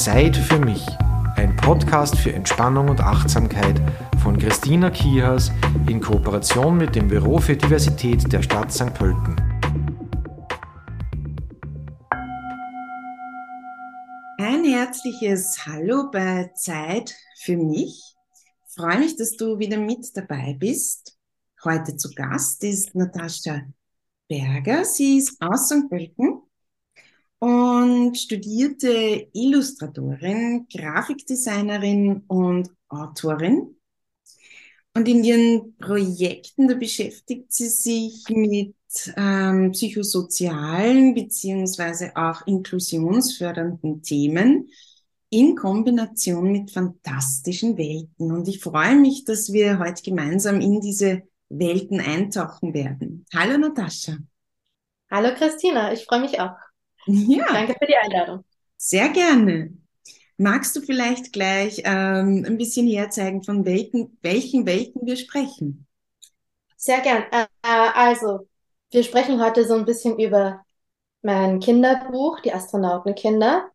Zeit 0.00 0.34
für 0.34 0.58
mich. 0.58 0.82
Ein 1.36 1.54
Podcast 1.56 2.16
für 2.16 2.32
Entspannung 2.32 2.88
und 2.88 3.02
Achtsamkeit 3.02 3.78
von 4.22 4.38
Christina 4.38 4.88
Kihas 4.88 5.52
in 5.90 6.00
Kooperation 6.00 6.78
mit 6.78 6.96
dem 6.96 7.08
Büro 7.08 7.36
für 7.36 7.54
Diversität 7.54 8.32
der 8.32 8.42
Stadt 8.42 8.72
St. 8.72 8.94
Pölten. 8.94 9.36
Ein 14.38 14.64
herzliches 14.64 15.66
Hallo 15.66 16.10
bei 16.10 16.50
Zeit 16.54 17.14
für 17.38 17.58
mich. 17.58 18.02
Ich 18.68 18.74
freue 18.74 19.00
mich, 19.00 19.16
dass 19.16 19.36
du 19.36 19.58
wieder 19.58 19.76
mit 19.76 20.16
dabei 20.16 20.56
bist. 20.58 21.18
Heute 21.62 21.94
zu 21.98 22.08
Gast 22.14 22.64
ist 22.64 22.94
Natascha 22.94 23.64
Berger. 24.28 24.82
Sie 24.86 25.18
ist 25.18 25.36
aus 25.42 25.66
St. 25.66 25.90
Pölten 25.90 26.40
und 27.40 28.16
studierte 28.16 29.28
Illustratorin, 29.32 30.66
Grafikdesignerin 30.72 32.22
und 32.28 32.70
Autorin. 32.88 33.76
Und 34.94 35.08
in 35.08 35.24
ihren 35.24 35.76
Projekten, 35.78 36.68
da 36.68 36.74
beschäftigt 36.74 37.52
sie 37.52 37.68
sich 37.68 38.24
mit 38.28 38.74
ähm, 39.16 39.72
psychosozialen 39.72 41.14
beziehungsweise 41.14 42.14
auch 42.14 42.46
inklusionsfördernden 42.46 44.02
Themen 44.02 44.68
in 45.30 45.54
Kombination 45.54 46.52
mit 46.52 46.72
fantastischen 46.72 47.78
Welten. 47.78 48.32
Und 48.32 48.48
ich 48.48 48.60
freue 48.60 48.96
mich, 48.96 49.24
dass 49.24 49.52
wir 49.52 49.78
heute 49.78 50.02
gemeinsam 50.02 50.60
in 50.60 50.80
diese 50.80 51.22
Welten 51.48 52.00
eintauchen 52.00 52.74
werden. 52.74 53.24
Hallo 53.32 53.56
Natascha. 53.56 54.18
Hallo 55.10 55.34
Christina, 55.36 55.92
ich 55.92 56.04
freue 56.04 56.20
mich 56.20 56.38
auch. 56.40 56.69
Ja. 57.06 57.46
Danke 57.52 57.74
für 57.78 57.86
die 57.86 57.96
Einladung. 57.96 58.44
Sehr 58.76 59.08
gerne. 59.08 59.72
Magst 60.36 60.74
du 60.74 60.80
vielleicht 60.80 61.32
gleich 61.32 61.82
ähm, 61.84 62.44
ein 62.46 62.56
bisschen 62.56 62.86
herzeigen, 62.86 63.42
von 63.42 63.64
welchen, 63.64 64.18
welchen 64.22 64.64
Welten 64.64 65.06
wir 65.06 65.16
sprechen? 65.16 65.86
Sehr 66.76 67.00
gern. 67.00 67.24
Äh, 67.30 67.46
also, 67.62 68.48
wir 68.90 69.02
sprechen 69.02 69.42
heute 69.42 69.66
so 69.66 69.74
ein 69.74 69.84
bisschen 69.84 70.18
über 70.18 70.64
mein 71.22 71.60
Kinderbuch, 71.60 72.40
die 72.40 72.54
Astronautenkinder, 72.54 73.70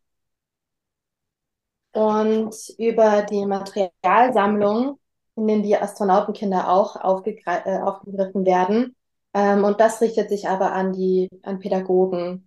und 1.96 2.54
über 2.76 3.22
die 3.22 3.46
Materialsammlung, 3.46 4.98
in 5.34 5.46
denen 5.46 5.62
die 5.62 5.76
Astronautenkinder 5.76 6.70
auch 6.70 6.96
äh, 6.96 7.78
aufgegriffen 7.78 8.44
werden. 8.44 8.94
Ähm, 9.32 9.64
und 9.64 9.80
das 9.80 10.02
richtet 10.02 10.28
sich 10.28 10.46
aber 10.46 10.72
an 10.72 10.92
die 10.92 11.30
an 11.42 11.58
Pädagogen 11.58 12.45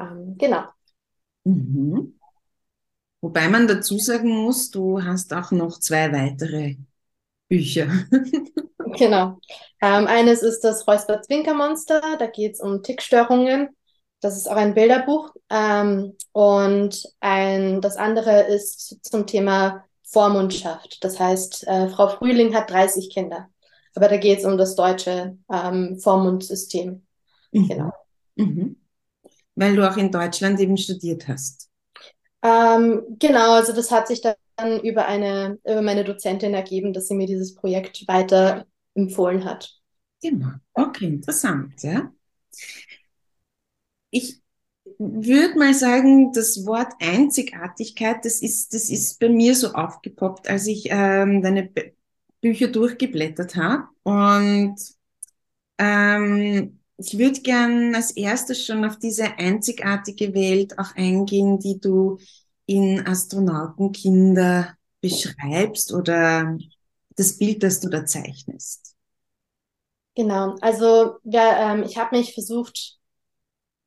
ähm, 0.00 0.36
genau. 0.38 0.64
Mhm. 1.44 2.18
Wobei 3.20 3.48
man 3.48 3.68
dazu 3.68 3.98
sagen 3.98 4.30
muss, 4.30 4.70
du 4.70 5.02
hast 5.02 5.32
auch 5.34 5.50
noch 5.50 5.78
zwei 5.78 6.10
weitere 6.12 6.76
Bücher. 7.48 7.88
genau. 8.96 9.38
Ähm, 9.82 10.06
eines 10.06 10.42
ist 10.42 10.60
das 10.60 10.88
Räusper-Zwinker-Monster, 10.88 12.16
da 12.18 12.26
geht 12.26 12.54
es 12.54 12.60
um 12.60 12.82
Tickstörungen. 12.82 13.68
Das 14.20 14.36
ist 14.36 14.50
auch 14.50 14.56
ein 14.56 14.74
Bilderbuch. 14.74 15.34
Ähm, 15.50 16.16
und 16.32 17.02
ein, 17.20 17.80
das 17.80 17.96
andere 17.96 18.42
ist 18.42 19.04
zum 19.04 19.26
Thema 19.26 19.84
Vormundschaft. 20.02 21.02
Das 21.04 21.20
heißt, 21.20 21.66
äh, 21.66 21.88
Frau 21.88 22.08
Frühling 22.08 22.54
hat 22.54 22.70
30 22.70 23.10
Kinder. 23.10 23.48
Aber 23.94 24.08
da 24.08 24.16
geht 24.16 24.38
es 24.38 24.44
um 24.44 24.56
das 24.56 24.76
deutsche 24.76 25.36
ähm, 25.52 25.98
Vormundsystem. 25.98 27.06
Mhm. 27.52 27.68
Genau. 27.68 27.92
Mhm 28.36 28.76
weil 29.60 29.76
du 29.76 29.88
auch 29.88 29.98
in 29.98 30.10
Deutschland 30.10 30.58
eben 30.58 30.78
studiert 30.78 31.28
hast. 31.28 31.68
Ähm, 32.42 33.02
genau, 33.18 33.52
also 33.52 33.74
das 33.74 33.90
hat 33.90 34.08
sich 34.08 34.22
dann 34.22 34.80
über 34.80 35.06
eine, 35.06 35.58
über 35.64 35.82
meine 35.82 36.02
Dozentin 36.02 36.54
ergeben, 36.54 36.94
dass 36.94 37.08
sie 37.08 37.14
mir 37.14 37.26
dieses 37.26 37.54
Projekt 37.54 38.08
weiter 38.08 38.64
empfohlen 38.94 39.44
hat. 39.44 39.70
Genau. 40.22 40.52
Okay, 40.72 41.06
interessant, 41.06 41.82
ja. 41.82 42.10
Ich 44.10 44.40
würde 44.98 45.58
mal 45.58 45.74
sagen, 45.74 46.32
das 46.32 46.64
Wort 46.64 46.94
Einzigartigkeit, 46.98 48.24
das 48.24 48.40
ist, 48.40 48.72
das 48.72 48.88
ist 48.88 49.20
bei 49.20 49.28
mir 49.28 49.54
so 49.54 49.74
aufgepoppt, 49.74 50.48
als 50.48 50.66
ich 50.66 50.88
ähm, 50.90 51.42
deine 51.42 51.64
B 51.64 51.92
Bücher 52.42 52.68
durchgeblättert 52.68 53.54
habe. 53.56 53.88
Und 54.02 54.76
ähm, 55.76 56.79
ich 57.00 57.18
würde 57.18 57.40
gern 57.40 57.94
als 57.94 58.10
erstes 58.10 58.64
schon 58.64 58.84
auf 58.84 58.98
diese 58.98 59.38
einzigartige 59.38 60.34
Welt 60.34 60.78
auch 60.78 60.94
eingehen, 60.96 61.58
die 61.58 61.80
du 61.80 62.18
in 62.66 63.06
Astronautenkinder 63.06 64.74
beschreibst 65.00 65.92
oder 65.94 66.58
das 67.16 67.38
Bild, 67.38 67.62
das 67.62 67.80
du 67.80 67.88
da 67.88 68.04
zeichnest. 68.04 68.94
Genau, 70.14 70.56
also 70.60 71.16
ja, 71.24 71.72
ähm, 71.72 71.84
ich 71.84 71.96
habe 71.96 72.16
mich 72.16 72.34
versucht, 72.34 72.98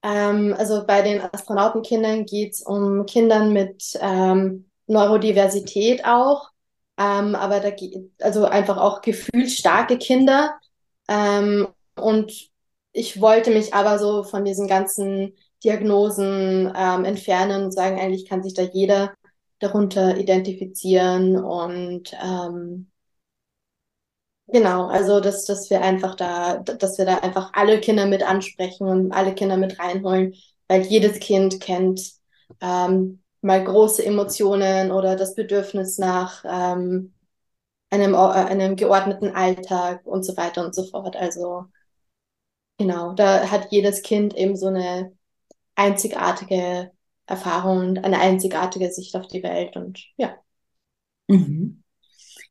ähm, 0.02 0.56
also 0.58 0.84
bei 0.86 1.04
den 1.04 1.22
Astronautenkindern 1.22 2.26
geht 2.26 2.54
es 2.54 2.62
um 2.64 3.06
Kindern 3.06 3.54
mit 3.54 3.98
ähm, 4.02 4.70
Neurodiversität 4.88 6.04
auch, 6.06 6.50
ähm, 6.98 7.36
aber 7.36 7.60
da 7.60 7.70
geht 7.70 8.10
also 8.20 8.46
einfach 8.46 8.78
auch 8.78 9.02
gefühlsstarke 9.02 10.00
Kinder 10.00 10.60
ähm, 11.08 11.68
und 11.96 12.53
ich 12.94 13.20
wollte 13.22 13.52
mich 13.52 13.74
aber 13.74 14.00
so 14.00 14.24
von 14.24 14.46
diesen 14.46 14.68
ganzen 14.68 15.36
Diagnosen 15.64 16.72
ähm, 16.76 17.06
entfernen 17.06 17.66
und 17.66 17.72
sagen, 17.72 18.00
eigentlich 18.00 18.28
kann 18.30 18.44
sich 18.44 18.54
da 18.54 18.64
jeder 18.64 19.14
darunter 19.60 20.18
identifizieren 20.18 21.38
und 21.38 22.14
ähm, 22.22 22.92
genau, 24.48 24.88
also 24.88 25.20
dass, 25.20 25.46
dass 25.46 25.70
wir 25.70 25.82
einfach 25.82 26.16
da, 26.16 26.58
dass 26.60 26.98
wir 26.98 27.06
da 27.06 27.18
einfach 27.20 27.52
alle 27.54 27.80
Kinder 27.80 28.06
mit 28.06 28.24
ansprechen 28.24 28.88
und 28.88 29.12
alle 29.12 29.34
Kinder 29.36 29.58
mit 29.58 29.80
reinholen, 29.80 30.36
weil 30.68 30.82
jedes 30.84 31.20
Kind 31.20 31.60
kennt 31.60 32.02
ähm, 32.62 33.22
mal 33.42 33.64
große 33.64 34.06
Emotionen 34.06 34.92
oder 34.92 35.16
das 35.16 35.36
Bedürfnis 35.36 35.98
nach 35.98 36.44
ähm, 36.48 37.14
einem, 37.90 38.14
äh, 38.16 38.18
einem 38.18 38.76
geordneten 38.76 39.30
Alltag 39.36 40.06
und 40.06 40.24
so 40.26 40.38
weiter 40.38 40.66
und 40.66 40.76
so 40.76 40.86
fort. 40.86 41.16
Also 41.16 41.66
Genau, 42.78 43.14
da 43.14 43.50
hat 43.52 43.72
jedes 43.72 44.02
Kind 44.02 44.36
eben 44.36 44.56
so 44.56 44.68
eine 44.68 45.16
einzigartige 45.76 46.92
Erfahrung 47.26 47.80
und 47.90 48.00
eine 48.00 48.20
einzigartige 48.20 48.92
Sicht 48.92 49.16
auf 49.16 49.28
die 49.28 49.44
Welt 49.44 49.76
und 49.76 50.04
ja. 50.18 50.38
Mhm. 51.28 51.84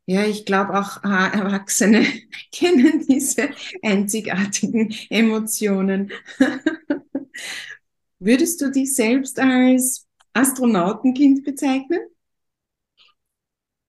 Ja, 0.07 0.25
ich 0.25 0.45
glaube 0.45 0.79
auch 0.79 1.03
Erwachsene 1.05 2.05
kennen 2.53 3.07
diese 3.09 3.51
einzigartigen 3.83 4.95
Emotionen. 5.11 6.13
Würdest 8.19 8.61
du 8.61 8.71
dich 8.71 8.95
selbst 8.95 9.39
als 9.39 10.07
Astronautenkind 10.33 11.45
bezeichnen? 11.45 12.01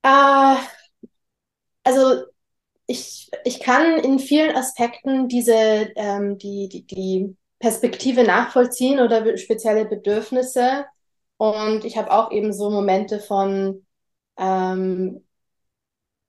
Äh, 0.04 0.58
also 1.84 2.33
ich, 2.88 3.32
ich 3.46 3.60
kann 3.60 4.00
in 4.00 4.20
vielen 4.20 4.56
Aspekten 4.56 5.28
diese, 5.28 5.54
ähm, 5.96 6.38
die, 6.38 6.68
die, 6.70 6.86
die 6.86 7.38
Perspektive 7.60 8.24
nachvollziehen 8.24 9.00
oder 9.00 9.38
spezielle 9.38 9.86
Bedürfnisse. 9.86 10.86
Und 11.38 11.86
ich 11.86 11.98
habe 11.98 12.12
auch 12.12 12.32
eben 12.32 12.54
so 12.54 12.70
Momente 12.70 13.20
von 13.20 13.86
ähm, 14.38 15.24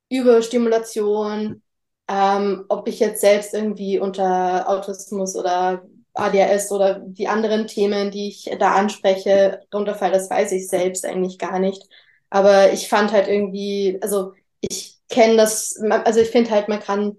Überstimulation, 0.09 1.63
ähm, 2.09 2.65
ob 2.69 2.89
ich 2.89 3.01
jetzt 3.01 3.21
selbst 3.21 3.55
irgendwie 3.55 3.99
unter 3.99 4.69
Autismus 4.69 5.35
oder 5.37 5.85
ADHS 6.15 6.71
oder 6.73 7.01
die 7.01 7.27
anderen 7.29 7.67
Themen, 7.67 8.11
die 8.11 8.29
ich 8.29 8.51
da 8.59 8.75
anspreche, 8.75 9.61
runterfallen, 9.73 10.13
das 10.15 10.31
weiß 10.31 10.53
ich 10.53 10.69
selbst 10.69 11.05
eigentlich 11.05 11.39
gar 11.39 11.59
nicht. 11.59 11.83
Aber 12.31 12.73
ich 12.73 12.89
fand 12.89 13.13
halt 13.13 13.27
irgendwie, 13.29 13.99
also 14.03 14.33
ich 14.61 14.94
kenne 15.09 15.37
das, 15.37 15.79
also 15.91 16.21
ich 16.21 16.31
finde 16.31 16.51
halt, 16.51 16.69
man 16.69 16.81
kann 16.81 17.17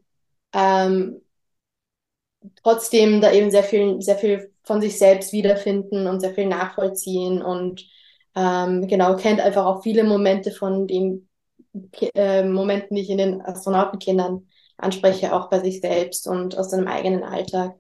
ähm, 0.54 1.22
trotzdem 2.64 3.22
da 3.22 3.32
eben 3.32 3.52
sehr 3.52 3.64
viel, 3.64 4.02
sehr 4.02 4.18
viel 4.18 4.52
von 4.64 4.82
sich 4.82 4.98
selbst 4.98 5.32
wiederfinden 5.34 6.08
und 6.08 6.20
sehr 6.20 6.34
viel 6.34 6.48
nachvollziehen 6.48 7.42
und 7.42 7.86
ähm, 8.36 8.88
genau, 8.88 9.16
kennt 9.16 9.40
einfach 9.40 9.66
auch 9.66 9.84
viele 9.84 10.04
Momente 10.04 10.52
von 10.52 10.88
den 10.88 11.30
äh, 12.16 12.44
Momenten, 12.44 12.96
die 12.96 13.02
ich 13.04 13.10
in 13.10 13.18
den 13.18 13.42
Astronautenkindern 13.42 14.48
anspreche, 14.78 15.34
auch 15.34 15.50
bei 15.50 15.60
sich 15.60 15.82
selbst 15.82 16.28
und 16.28 16.58
aus 16.58 16.72
seinem 16.72 16.88
eigenen 16.88 17.24
Alltag. 17.24 17.76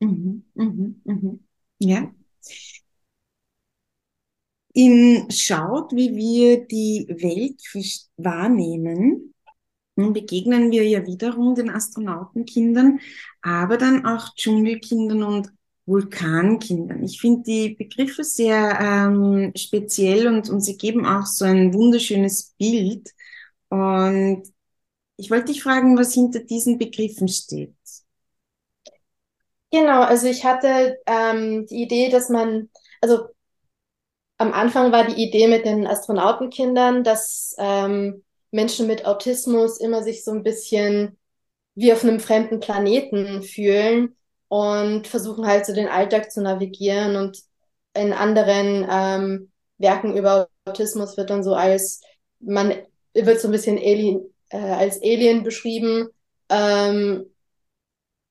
Mhm, 0.00 0.44
mhm, 0.54 1.00
mhm. 1.04 1.46
Ja. 1.78 2.10
In 4.74 5.30
Schaut, 5.30 5.92
wie 5.92 6.14
wir 6.14 6.66
die 6.66 7.06
Welt 7.08 7.62
wahrnehmen, 8.18 9.32
nun 9.96 10.12
begegnen 10.12 10.70
wir 10.70 10.86
ja 10.86 11.04
wiederum 11.06 11.54
den 11.54 11.70
Astronautenkindern, 11.70 13.00
aber 13.42 13.78
dann 13.78 14.04
auch 14.04 14.34
Dschungelkindern 14.34 15.22
und 15.22 15.52
Vulkankindern. 15.86 17.02
Ich 17.04 17.20
finde 17.20 17.42
die 17.44 17.74
Begriffe 17.74 18.24
sehr 18.24 18.78
ähm, 18.80 19.52
speziell 19.56 20.26
und, 20.26 20.50
und 20.50 20.60
sie 20.60 20.76
geben 20.76 21.06
auch 21.06 21.26
so 21.26 21.44
ein 21.44 21.72
wunderschönes 21.72 22.54
Bild. 22.58 23.10
Und 23.68 24.42
ich 25.16 25.30
wollte 25.30 25.52
dich 25.52 25.62
fragen, 25.62 25.96
was 25.96 26.12
hinter 26.12 26.40
diesen 26.40 26.76
Begriffen 26.78 27.28
steht. 27.28 27.74
Genau, 29.70 30.02
also 30.02 30.26
ich 30.26 30.44
hatte 30.44 30.98
ähm, 31.06 31.66
die 31.66 31.82
Idee, 31.82 32.08
dass 32.10 32.28
man, 32.28 32.68
also 33.00 33.28
am 34.38 34.52
Anfang 34.52 34.92
war 34.92 35.06
die 35.06 35.22
Idee 35.22 35.48
mit 35.48 35.64
den 35.64 35.86
Astronautenkindern, 35.86 37.04
dass 37.04 37.54
ähm, 37.58 38.22
Menschen 38.50 38.86
mit 38.86 39.06
Autismus 39.06 39.78
immer 39.80 40.02
sich 40.02 40.24
so 40.24 40.32
ein 40.32 40.42
bisschen 40.42 41.18
wie 41.74 41.92
auf 41.92 42.04
einem 42.04 42.20
fremden 42.20 42.60
Planeten 42.60 43.42
fühlen 43.42 44.16
und 44.48 45.06
versuchen 45.06 45.46
halt 45.46 45.66
so 45.66 45.74
den 45.74 45.88
Alltag 45.88 46.30
zu 46.32 46.42
navigieren. 46.42 47.16
Und 47.16 47.42
in 47.94 48.12
anderen 48.12 48.86
ähm, 48.90 49.52
Werken 49.78 50.16
über 50.16 50.48
Autismus 50.64 51.16
wird 51.16 51.30
dann 51.30 51.44
so 51.44 51.54
als 51.54 52.00
man 52.40 52.74
wird 53.14 53.40
so 53.40 53.48
ein 53.48 53.52
bisschen 53.52 53.78
Alien, 53.78 54.20
äh, 54.50 54.58
als 54.58 55.00
Alien 55.02 55.42
beschrieben 55.42 56.08
ähm, 56.48 57.26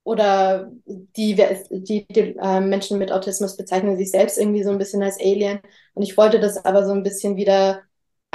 oder 0.03 0.71
die, 0.85 1.35
die, 1.71 2.06
die 2.07 2.35
äh, 2.38 2.59
Menschen 2.61 3.00
mit 3.00 3.11
Autismus 3.11 3.57
bezeichnen 3.57 3.97
sich 3.97 4.11
selbst 4.11 4.38
irgendwie 4.38 4.63
so 4.63 4.69
ein 4.69 4.77
bisschen 4.77 5.01
als 5.01 5.19
Alien. 5.19 5.59
Und 5.94 6.03
ich 6.03 6.15
wollte 6.18 6.39
das 6.39 6.63
aber 6.63 6.85
so 6.85 6.94
ein 6.94 7.03
bisschen 7.03 7.35
wieder 7.38 7.81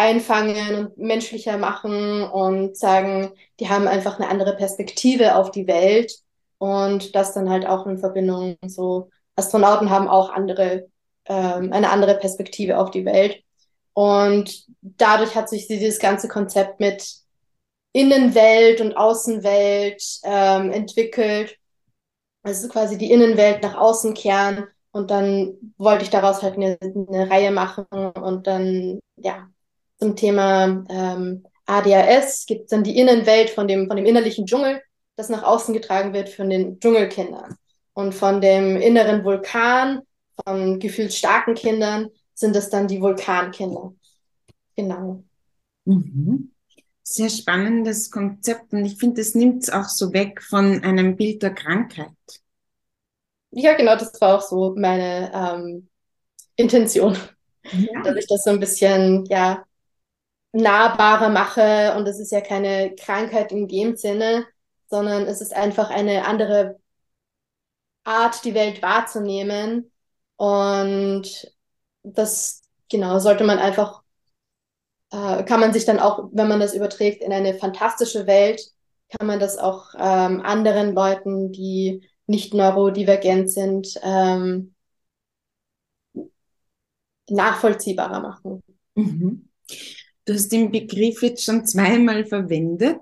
einfangen 0.00 0.86
und 0.86 0.98
menschlicher 0.98 1.58
machen 1.58 2.22
und 2.22 2.76
sagen, 2.76 3.32
die 3.60 3.68
haben 3.68 3.86
einfach 3.86 4.18
eine 4.18 4.28
andere 4.28 4.56
Perspektive 4.56 5.36
auf 5.36 5.50
die 5.50 5.66
Welt 5.66 6.12
und 6.58 7.14
das 7.14 7.34
dann 7.34 7.50
halt 7.50 7.66
auch 7.66 7.86
in 7.86 7.98
Verbindung 7.98 8.56
so 8.66 9.10
Astronauten 9.36 9.90
haben 9.90 10.08
auch 10.08 10.30
andere 10.30 10.88
ähm, 11.26 11.72
eine 11.72 11.90
andere 11.90 12.16
Perspektive 12.16 12.78
auf 12.78 12.90
die 12.90 13.04
Welt 13.04 13.42
und 13.92 14.64
dadurch 14.80 15.34
hat 15.34 15.48
sich 15.50 15.68
dieses 15.68 15.98
ganze 15.98 16.28
Konzept 16.28 16.80
mit 16.80 17.20
Innenwelt 17.92 18.80
und 18.80 18.96
Außenwelt 18.96 20.02
ähm, 20.22 20.70
entwickelt. 20.70 21.58
Also 22.42 22.68
quasi 22.68 22.96
die 22.96 23.10
Innenwelt 23.10 23.62
nach 23.62 23.74
außen 23.74 24.14
kehren 24.14 24.66
und 24.92 25.10
dann 25.10 25.74
wollte 25.76 26.04
ich 26.04 26.10
daraus 26.10 26.42
halt 26.42 26.54
eine, 26.54 26.78
eine 26.80 27.30
Reihe 27.30 27.50
machen 27.50 27.84
und 27.90 28.46
dann 28.46 29.00
ja 29.16 29.48
zum 30.00 30.16
Thema 30.16 30.84
ähm, 30.88 31.44
ADHS 31.66 32.46
gibt 32.46 32.62
es 32.62 32.70
dann 32.70 32.82
die 32.82 32.98
Innenwelt 32.98 33.50
von 33.50 33.68
dem, 33.68 33.86
von 33.86 33.96
dem 33.96 34.06
innerlichen 34.06 34.46
Dschungel, 34.46 34.80
das 35.16 35.28
nach 35.28 35.42
außen 35.42 35.74
getragen 35.74 36.12
wird 36.14 36.30
von 36.30 36.48
den 36.48 36.80
Dschungelkindern. 36.80 37.56
Und 37.92 38.14
von 38.14 38.40
dem 38.40 38.76
inneren 38.76 39.24
Vulkan, 39.24 40.00
von 40.44 40.80
gefühlt 40.80 41.12
starken 41.12 41.54
Kindern, 41.54 42.08
sind 42.34 42.56
es 42.56 42.70
dann 42.70 42.88
die 42.88 43.00
Vulkankinder. 43.00 43.92
Genau. 44.74 45.22
Mhm. 45.84 46.52
Sehr 47.02 47.28
spannendes 47.28 48.10
Konzept 48.10 48.72
und 48.72 48.84
ich 48.84 48.96
finde, 48.96 49.20
es 49.20 49.34
nimmt 49.34 49.64
es 49.64 49.70
auch 49.70 49.88
so 49.88 50.12
weg 50.12 50.42
von 50.42 50.82
einem 50.82 51.16
Bild 51.16 51.42
der 51.42 51.54
Krankheit. 51.54 52.08
Ja, 53.50 53.74
genau, 53.74 53.96
das 53.96 54.18
war 54.20 54.38
auch 54.38 54.42
so 54.42 54.74
meine 54.76 55.30
ähm, 55.34 55.88
Intention, 56.56 57.16
ja. 57.72 58.02
dass 58.02 58.16
ich 58.16 58.26
das 58.28 58.44
so 58.44 58.50
ein 58.50 58.60
bisschen, 58.60 59.26
ja, 59.26 59.64
nahbarer 60.52 61.28
mache 61.28 61.94
und 61.96 62.06
es 62.08 62.18
ist 62.18 62.32
ja 62.32 62.40
keine 62.40 62.94
Krankheit 62.96 63.52
in 63.52 63.68
dem 63.68 63.96
Sinne, 63.96 64.46
sondern 64.88 65.26
es 65.26 65.40
ist 65.40 65.54
einfach 65.54 65.90
eine 65.90 66.26
andere 66.26 66.80
Art, 68.04 68.44
die 68.44 68.54
Welt 68.54 68.82
wahrzunehmen 68.82 69.92
und 70.36 71.52
das, 72.02 72.62
genau, 72.90 73.18
sollte 73.18 73.44
man 73.44 73.58
einfach, 73.58 74.02
äh, 75.12 75.44
kann 75.44 75.60
man 75.60 75.72
sich 75.72 75.84
dann 75.84 76.00
auch, 76.00 76.30
wenn 76.32 76.48
man 76.48 76.60
das 76.60 76.74
überträgt 76.74 77.22
in 77.22 77.32
eine 77.32 77.54
fantastische 77.54 78.26
Welt, 78.26 78.62
kann 79.10 79.26
man 79.26 79.38
das 79.40 79.58
auch 79.58 79.94
ähm, 79.98 80.40
anderen 80.40 80.94
Leuten, 80.94 81.52
die 81.52 82.08
nicht 82.26 82.54
neurodivergent 82.54 83.50
sind, 83.50 83.98
ähm, 84.02 84.74
nachvollziehbarer 87.28 88.20
machen. 88.20 88.62
Mhm. 88.94 89.49
Du 90.24 90.34
hast 90.34 90.48
den 90.52 90.70
Begriff 90.70 91.22
jetzt 91.22 91.44
schon 91.44 91.66
zweimal 91.66 92.24
verwendet. 92.24 93.00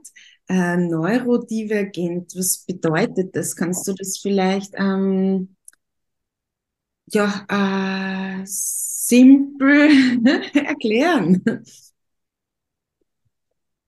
Äh, 0.49 0.77
neurodivergent, 0.79 2.35
was 2.37 2.65
bedeutet 2.67 3.37
das? 3.37 3.55
Kannst 3.55 3.87
du 3.87 3.93
das 3.93 4.19
vielleicht 4.19 4.73
ähm, 4.77 5.57
ja, 7.07 7.47
äh, 7.49 8.43
simpel 8.47 9.91
erklären? 10.55 11.43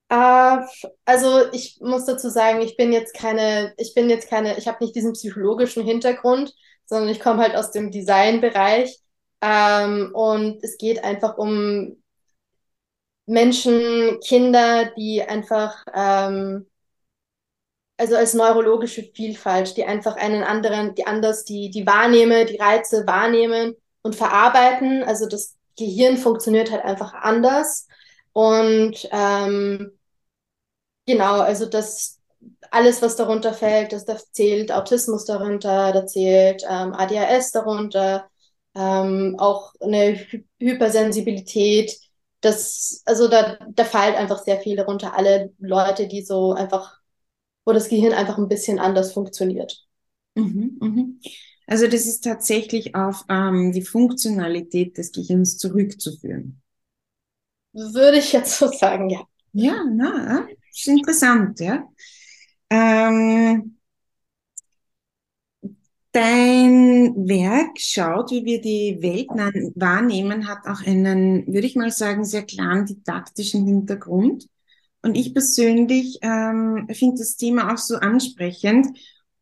Äh, 0.09 0.59
also 1.05 1.53
ich 1.53 1.79
muss 1.81 2.05
dazu 2.07 2.29
sagen, 2.29 2.61
ich 2.63 2.77
bin 2.77 2.93
jetzt 2.93 3.15
keine, 3.15 3.75
ich 3.77 3.95
bin 3.95 4.11
jetzt 4.11 4.29
keine, 4.29 4.59
ich 4.59 4.67
habe 4.69 4.83
nicht 4.85 4.95
diesen 4.97 5.13
psychologischen 5.13 5.85
Hintergrund, 5.85 6.55
sondern 6.87 7.09
ich 7.11 7.21
komme 7.21 7.43
halt 7.43 7.55
aus 7.57 7.71
dem 7.71 7.91
Designbereich. 7.91 8.99
Ähm, 9.43 10.11
und 10.15 10.63
es 10.65 10.77
geht 10.79 11.03
einfach 11.05 11.39
um 11.39 11.97
Menschen, 13.31 14.19
Kinder, 14.21 14.91
die 14.97 15.23
einfach, 15.23 15.85
ähm, 15.95 16.67
also 17.97 18.17
als 18.17 18.35
neurologische 18.35 19.03
Vielfalt, 19.15 19.77
die 19.77 19.85
einfach 19.85 20.17
einen 20.17 20.43
anderen, 20.43 20.95
die 20.95 21.07
anders 21.07 21.45
die, 21.45 21.71
die 21.71 21.87
Wahrnehme, 21.87 22.47
die 22.47 22.57
Reize 22.57 23.07
wahrnehmen 23.07 23.75
und 24.03 24.17
verarbeiten. 24.17 25.03
Also 25.05 25.29
das 25.29 25.57
Gehirn 25.79 26.17
funktioniert 26.17 26.71
halt 26.71 26.85
einfach 26.85 27.13
anders. 27.15 27.87
Und 28.33 29.09
ähm, 29.13 29.93
genau, 31.07 31.41
also 31.41 31.67
das 31.67 32.19
alles, 32.71 33.03
was 33.03 33.17
darunter 33.17 33.53
fällt, 33.55 33.93
das, 33.93 34.05
da 34.05 34.17
zählt 34.33 34.73
Autismus 34.73 35.25
darunter, 35.25 35.93
da 35.93 36.07
zählt 36.07 36.63
ähm, 36.69 36.95
ADHS 36.95 37.53
darunter, 37.53 38.29
ähm, 38.75 39.37
auch 39.39 39.75
eine 39.81 40.15
Hy 40.17 40.45
Hypersensibilität, 40.59 41.99
das, 42.41 43.03
also 43.05 43.29
da, 43.29 43.59
da 43.71 43.85
fällt 43.85 44.17
einfach 44.17 44.43
sehr 44.43 44.61
viel 44.61 44.77
darunter. 44.77 45.17
Alle 45.17 45.53
Leute, 45.59 46.09
die 46.09 46.23
so 46.23 46.53
einfach, 46.53 46.99
wo 47.65 47.73
das 47.73 47.89
Gehirn 47.89 48.13
einfach 48.13 48.39
ein 48.39 48.49
bisschen 48.49 48.79
anders 48.79 49.13
funktioniert. 49.13 49.87
Mhm, 50.35 50.79
mhm. 50.81 51.21
Also 51.67 51.87
das 51.87 52.07
ist 52.07 52.25
tatsächlich 52.25 52.95
auf 52.95 53.25
ähm, 53.29 53.73
die 53.73 53.83
Funktionalität 53.83 54.99
des 54.99 55.13
Gehirns 55.13 55.59
zurückzuführen. 55.59 56.61
Würde 57.73 58.19
ich 58.19 58.33
jetzt 58.33 58.59
so 58.59 58.69
sagen, 58.69 59.11
ja. 59.11 59.21
Ja, 59.53 59.85
na, 59.89 60.49
ist 60.73 60.89
interessant, 60.89 61.61
ja. 61.61 61.89
Ähm, 62.71 63.80
Dein 66.13 67.15
Werk 67.29 67.79
schaut, 67.79 68.33
wie 68.33 68.45
wir 68.45 68.61
die 68.61 68.99
Welt 69.01 69.29
wahrnehmen, 69.77 70.49
hat 70.49 70.67
auch 70.67 70.85
einen, 70.85 71.47
würde 71.47 71.67
ich 71.67 71.77
mal 71.77 71.93
sagen, 71.93 72.25
sehr 72.25 72.43
klaren 72.43 72.85
didaktischen 72.85 73.65
Hintergrund. 73.65 74.49
Und 75.03 75.15
ich 75.17 75.33
persönlich 75.33 76.19
ähm, 76.23 76.89
finde 76.93 77.19
das 77.19 77.37
Thema 77.37 77.73
auch 77.73 77.79
so 77.79 77.97
ansprechend 77.97 78.89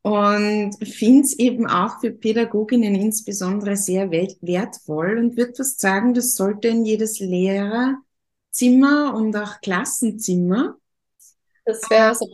und 0.03 0.77
finde 0.87 1.23
es 1.23 1.39
eben 1.39 1.67
auch 1.67 2.01
für 2.01 2.11
Pädagoginnen 2.11 2.95
insbesondere 2.95 3.77
sehr 3.77 4.11
wertvoll 4.11 5.19
und 5.19 5.37
würde 5.37 5.55
fast 5.55 5.81
sagen, 5.81 6.15
das 6.15 6.35
sollte 6.35 6.69
in 6.69 6.85
jedes 6.85 7.19
Lehrerzimmer 7.19 9.15
und 9.15 9.35
auch 9.37 9.61
Klassenzimmer. 9.61 10.77
Das 11.65 11.81
wäre 11.91 12.15
so. 12.15 12.27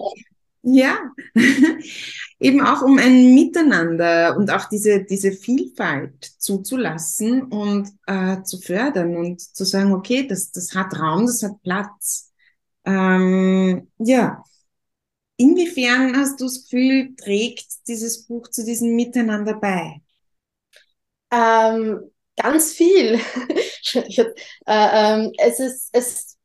Ja, 0.66 0.98
eben 2.40 2.62
auch 2.62 2.80
um 2.80 2.98
ein 2.98 3.34
Miteinander 3.34 4.34
und 4.38 4.50
auch 4.50 4.64
diese, 4.66 5.04
diese 5.04 5.32
Vielfalt 5.32 6.24
zuzulassen 6.38 7.42
und 7.42 7.90
äh, 8.06 8.42
zu 8.44 8.58
fördern 8.58 9.14
und 9.14 9.42
zu 9.42 9.64
sagen, 9.64 9.92
okay, 9.92 10.26
das, 10.26 10.52
das 10.52 10.74
hat 10.74 10.98
Raum, 10.98 11.26
das 11.26 11.42
hat 11.42 11.60
Platz. 11.62 12.32
Ähm, 12.86 13.90
ja, 13.98 14.42
inwiefern 15.36 16.16
hast 16.16 16.40
du 16.40 16.46
das 16.46 16.62
Gefühl, 16.62 17.14
trägt 17.16 17.86
dieses 17.86 18.26
Buch 18.26 18.48
zu 18.48 18.64
diesem 18.64 18.96
Miteinander 18.96 19.54
bei? 19.60 20.00
Ähm, 21.30 22.10
ganz 22.36 22.72
viel. 22.72 23.20
äh, 23.94 24.24
ähm, 24.66 25.32
es 25.36 25.60
ist, 25.60 25.90
es 25.92 26.38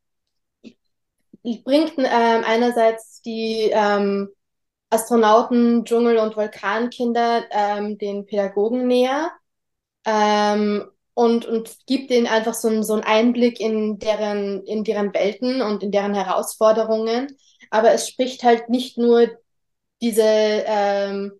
bringt 1.64 1.94
ähm, 1.98 2.44
einerseits 2.46 3.22
die 3.22 3.70
ähm, 3.72 4.28
Astronauten, 4.90 5.84
Dschungel- 5.84 6.18
und 6.18 6.36
Vulkankinder 6.36 7.44
ähm, 7.50 7.96
den 7.98 8.26
Pädagogen 8.26 8.86
näher 8.86 9.30
ähm, 10.04 10.90
und, 11.14 11.46
und 11.46 11.76
gibt 11.86 12.10
ihnen 12.10 12.26
einfach 12.26 12.54
so, 12.54 12.82
so 12.82 12.94
einen 12.94 13.04
Einblick 13.04 13.60
in 13.60 13.98
deren, 13.98 14.64
in 14.64 14.84
deren 14.84 15.14
Welten 15.14 15.62
und 15.62 15.82
in 15.82 15.92
deren 15.92 16.14
Herausforderungen. 16.14 17.36
Aber 17.70 17.92
es 17.92 18.08
spricht 18.08 18.42
halt 18.42 18.68
nicht 18.68 18.98
nur 18.98 19.28
diese, 20.02 20.24
ähm, 20.24 21.32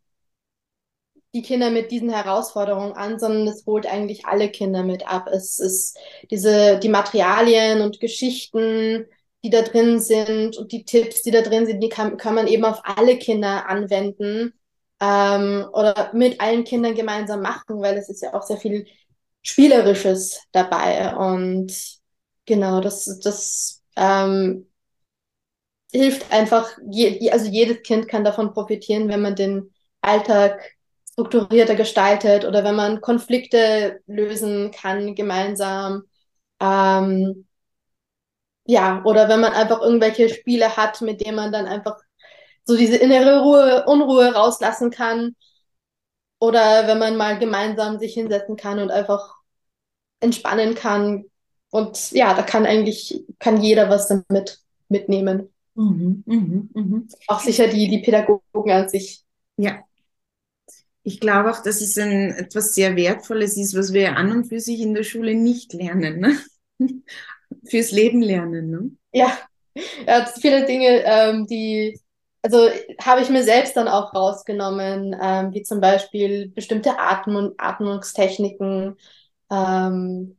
die 1.34 1.42
Kinder 1.42 1.70
mit 1.70 1.90
diesen 1.90 2.10
Herausforderungen 2.10 2.92
an, 2.92 3.18
sondern 3.18 3.46
es 3.48 3.64
holt 3.66 3.86
eigentlich 3.86 4.26
alle 4.26 4.50
Kinder 4.50 4.82
mit 4.82 5.06
ab. 5.08 5.28
Es 5.32 5.58
ist 5.60 5.96
diese, 6.30 6.78
die 6.78 6.88
Materialien 6.88 7.82
und 7.82 8.00
Geschichten, 8.00 9.06
die 9.44 9.50
da 9.50 9.62
drin 9.62 10.00
sind 10.00 10.56
und 10.58 10.72
die 10.72 10.84
Tipps, 10.84 11.22
die 11.22 11.30
da 11.30 11.42
drin 11.42 11.66
sind, 11.66 11.80
die 11.80 11.88
kann, 11.88 12.16
kann 12.16 12.34
man 12.34 12.46
eben 12.46 12.64
auf 12.64 12.80
alle 12.84 13.18
Kinder 13.18 13.68
anwenden 13.68 14.52
ähm, 15.00 15.66
oder 15.72 16.10
mit 16.14 16.40
allen 16.40 16.64
Kindern 16.64 16.94
gemeinsam 16.94 17.40
machen, 17.42 17.80
weil 17.80 17.96
es 17.96 18.08
ist 18.08 18.22
ja 18.22 18.34
auch 18.34 18.42
sehr 18.42 18.58
viel 18.58 18.86
Spielerisches 19.42 20.40
dabei. 20.52 21.14
Und 21.16 21.72
genau, 22.46 22.80
das, 22.80 23.18
das 23.20 23.82
ähm, 23.96 24.66
hilft 25.92 26.30
einfach, 26.32 26.70
je, 26.90 27.30
also 27.30 27.50
jedes 27.50 27.82
Kind 27.82 28.08
kann 28.08 28.24
davon 28.24 28.52
profitieren, 28.52 29.08
wenn 29.08 29.22
man 29.22 29.34
den 29.34 29.72
Alltag 30.00 30.60
strukturierter 31.12 31.74
gestaltet 31.74 32.44
oder 32.44 32.64
wenn 32.64 32.76
man 32.76 33.00
Konflikte 33.00 34.00
lösen 34.06 34.70
kann 34.70 35.14
gemeinsam. 35.14 36.04
Ähm, 36.60 37.46
ja, 38.70 39.02
oder 39.04 39.28
wenn 39.28 39.40
man 39.40 39.52
einfach 39.52 39.82
irgendwelche 39.82 40.28
Spiele 40.28 40.76
hat, 40.76 41.00
mit 41.00 41.20
denen 41.20 41.34
man 41.34 41.50
dann 41.50 41.66
einfach 41.66 41.98
so 42.62 42.76
diese 42.76 42.96
innere 42.96 43.42
Ruhe, 43.42 43.84
Unruhe 43.86 44.32
rauslassen 44.32 44.90
kann. 44.90 45.34
Oder 46.38 46.86
wenn 46.86 46.98
man 46.98 47.16
mal 47.16 47.38
gemeinsam 47.38 47.98
sich 47.98 48.14
hinsetzen 48.14 48.56
kann 48.56 48.78
und 48.78 48.92
einfach 48.92 49.34
entspannen 50.20 50.76
kann. 50.76 51.24
Und 51.70 52.12
ja, 52.12 52.32
da 52.32 52.42
kann 52.42 52.64
eigentlich, 52.64 53.24
kann 53.40 53.60
jeder 53.60 53.90
was 53.90 54.06
damit 54.06 54.60
mitnehmen. 54.88 55.52
Mhm, 55.74 56.22
mh, 56.24 56.62
mh. 56.72 57.02
Auch 57.26 57.40
sicher 57.40 57.66
die, 57.66 57.88
die 57.88 57.98
Pädagogen 57.98 58.70
an 58.70 58.88
sich. 58.88 59.24
Ja. 59.56 59.80
Ich 61.02 61.18
glaube 61.18 61.50
auch, 61.50 61.62
dass 61.62 61.80
es 61.80 61.98
ein, 61.98 62.30
etwas 62.30 62.74
sehr 62.74 62.94
Wertvolles 62.94 63.56
ist, 63.56 63.76
was 63.76 63.92
wir 63.92 64.16
an 64.16 64.30
und 64.30 64.44
für 64.44 64.60
sich 64.60 64.80
in 64.80 64.94
der 64.94 65.02
Schule 65.02 65.34
nicht 65.34 65.72
lernen. 65.72 66.20
Ne? 66.20 66.38
Fürs 67.68 67.90
Leben 67.90 68.22
lernen. 68.22 68.70
Ne? 68.70 68.90
Ja. 69.12 69.36
ja, 70.06 70.26
viele 70.40 70.64
Dinge, 70.66 71.02
ähm, 71.04 71.46
die, 71.46 72.00
also 72.42 72.68
habe 73.02 73.20
ich 73.22 73.30
mir 73.30 73.44
selbst 73.44 73.76
dann 73.76 73.88
auch 73.88 74.14
rausgenommen, 74.14 75.16
ähm, 75.20 75.52
wie 75.52 75.62
zum 75.62 75.80
Beispiel 75.80 76.48
bestimmte 76.48 76.98
Atmen 76.98 77.36
und 77.36 77.54
Atmungstechniken. 77.58 78.96
Ähm, 79.50 80.38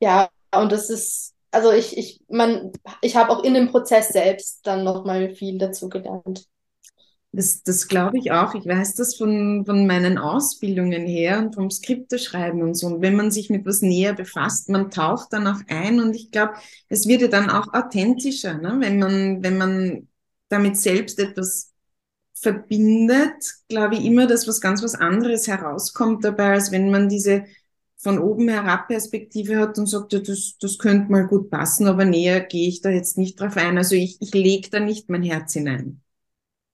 ja, 0.00 0.28
und 0.54 0.72
das 0.72 0.90
ist 0.90 1.34
also 1.50 1.72
ich, 1.72 1.96
ich, 1.96 2.20
man, 2.28 2.72
ich 3.02 3.16
habe 3.16 3.30
auch 3.30 3.42
in 3.42 3.54
dem 3.54 3.70
Prozess 3.70 4.08
selbst 4.08 4.66
dann 4.66 4.84
nochmal 4.84 5.34
viel 5.34 5.58
dazu 5.58 5.88
gelernt. 5.88 6.46
Das, 7.32 7.62
das 7.62 7.86
glaube 7.86 8.18
ich 8.18 8.32
auch. 8.32 8.54
Ich 8.54 8.66
weiß 8.66 8.96
das 8.96 9.14
von, 9.14 9.64
von 9.64 9.86
meinen 9.86 10.18
Ausbildungen 10.18 11.06
her 11.06 11.38
und 11.38 11.54
vom 11.54 11.70
Skripteschreiben 11.70 12.60
und 12.60 12.74
so. 12.74 12.88
Und 12.88 13.02
wenn 13.02 13.14
man 13.14 13.30
sich 13.30 13.50
mit 13.50 13.64
was 13.66 13.82
näher 13.82 14.14
befasst, 14.14 14.68
man 14.68 14.90
taucht 14.90 15.32
dann 15.32 15.46
auch 15.46 15.60
ein 15.68 16.00
und 16.00 16.14
ich 16.14 16.32
glaube, 16.32 16.54
es 16.88 17.06
wird 17.06 17.22
ja 17.22 17.28
dann 17.28 17.48
auch 17.48 17.72
authentischer, 17.72 18.54
ne? 18.54 18.76
wenn 18.80 18.98
man, 18.98 19.42
wenn 19.44 19.58
man 19.58 20.08
damit 20.48 20.76
selbst 20.76 21.20
etwas 21.20 21.72
verbindet, 22.34 23.54
glaube 23.68 23.94
ich 23.94 24.04
immer, 24.04 24.26
dass 24.26 24.48
was 24.48 24.60
ganz 24.60 24.82
was 24.82 24.94
anderes 24.96 25.46
herauskommt 25.46 26.24
dabei, 26.24 26.54
als 26.54 26.72
wenn 26.72 26.90
man 26.90 27.08
diese 27.08 27.44
von 27.98 28.18
oben 28.18 28.48
herab 28.48 28.88
Perspektive 28.88 29.58
hat 29.58 29.78
und 29.78 29.86
sagt, 29.86 30.12
ja, 30.14 30.20
das, 30.20 30.56
das 30.58 30.78
könnte 30.78 31.12
mal 31.12 31.26
gut 31.26 31.50
passen, 31.50 31.86
aber 31.86 32.04
näher 32.06 32.40
gehe 32.40 32.68
ich 32.68 32.80
da 32.80 32.88
jetzt 32.90 33.18
nicht 33.18 33.38
drauf 33.38 33.56
ein. 33.56 33.76
Also 33.76 33.94
ich, 33.94 34.16
ich 34.20 34.32
lege 34.32 34.70
da 34.70 34.80
nicht 34.80 35.10
mein 35.10 35.22
Herz 35.22 35.52
hinein. 35.52 36.00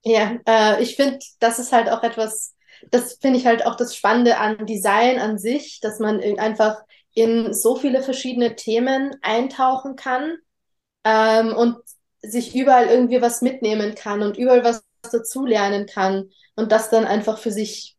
Ja, 0.07 0.39
äh, 0.47 0.81
ich 0.83 0.95
finde, 0.95 1.19
das 1.41 1.59
ist 1.59 1.73
halt 1.73 1.89
auch 1.91 2.03
etwas, 2.05 2.55
das 2.93 3.15
finde 3.21 3.39
ich 3.41 3.47
halt 3.47 3.67
auch 3.67 3.75
das 3.77 3.97
Spannende 3.97 4.39
an 4.39 4.65
Design 4.65 5.19
an 5.19 5.37
sich, 5.37 5.81
dass 5.81 5.99
man 5.99 6.21
einfach 6.39 6.81
in 7.13 7.53
so 7.53 7.75
viele 7.75 8.03
verschiedene 8.03 8.55
Themen 8.55 9.17
eintauchen 9.23 9.97
kann 9.97 10.37
ähm, 11.05 11.55
und 11.57 11.79
sich 12.23 12.55
überall 12.55 12.87
irgendwie 12.87 13.21
was 13.23 13.43
mitnehmen 13.43 13.97
kann 13.97 14.23
und 14.23 14.39
überall 14.39 14.65
was 14.65 14.85
dazulernen 15.11 15.87
kann 15.87 16.31
und 16.57 16.73
das 16.73 16.91
dann 16.91 17.05
einfach 17.05 17.39
für 17.39 17.51
sich 17.53 17.97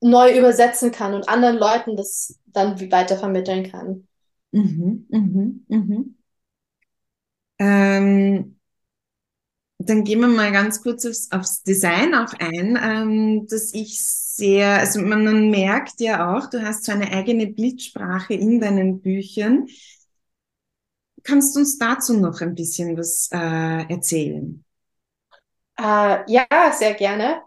neu 0.00 0.36
übersetzen 0.36 0.90
kann 0.90 1.14
und 1.14 1.28
anderen 1.28 1.58
Leuten 1.58 1.96
das 1.96 2.38
dann 2.46 2.80
weiter 2.90 3.16
vermitteln 3.16 3.70
kann. 3.70 4.08
Mhm, 4.52 5.06
mhm, 5.10 5.66
mhm. 5.68 6.16
Ähm, 7.58 8.56
dann 9.88 10.04
gehen 10.04 10.20
wir 10.20 10.28
mal 10.28 10.52
ganz 10.52 10.82
kurz 10.82 11.06
aufs, 11.06 11.30
aufs 11.30 11.62
Design 11.62 12.14
auch 12.14 12.32
ein, 12.34 12.78
ähm, 12.82 13.46
dass 13.48 13.72
ich 13.74 14.00
sehr, 14.02 14.80
also 14.80 15.00
man, 15.00 15.24
man, 15.24 15.50
merkt 15.50 16.00
ja 16.00 16.36
auch, 16.36 16.48
du 16.48 16.62
hast 16.62 16.84
so 16.84 16.92
eine 16.92 17.12
eigene 17.12 17.46
Bildsprache 17.46 18.34
in 18.34 18.60
deinen 18.60 19.00
Büchern. 19.00 19.66
Kannst 21.22 21.54
du 21.54 21.60
uns 21.60 21.78
dazu 21.78 22.18
noch 22.18 22.40
ein 22.40 22.54
bisschen 22.54 22.96
was 22.96 23.28
äh, 23.32 23.92
erzählen? 23.92 24.64
Äh, 25.78 26.30
ja, 26.30 26.46
sehr 26.76 26.94
gerne. 26.94 27.42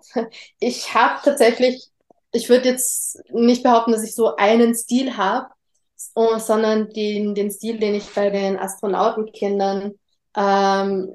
Ich 0.60 0.94
habe 0.94 1.20
tatsächlich 1.24 1.92
ich 2.36 2.50
würde 2.50 2.70
jetzt 2.70 3.18
nicht 3.32 3.64
behaupten, 3.64 3.94
dass 3.94 4.04
ich 4.04 4.14
so 4.14 4.36
einen 4.36 4.76
Stil 4.76 5.16
habe, 5.16 5.48
sondern 5.96 6.90
den, 6.90 7.34
den 7.34 7.50
Stil, 7.50 7.80
den 7.80 7.96
ich 7.96 8.14
bei 8.14 8.30
den 8.30 8.60
Astronautenkindern 8.60 9.94
ähm, 10.36 11.14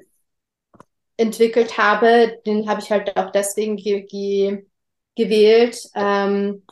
entwickelt 1.21 1.77
habe, 1.77 2.39
den 2.45 2.67
habe 2.69 2.81
ich 2.81 2.91
halt 2.91 3.15
auch 3.17 3.31
deswegen 3.31 3.77
ge 3.77 4.01
ge 4.03 4.65
gewählt, 5.15 5.89
ähm, 5.95 6.63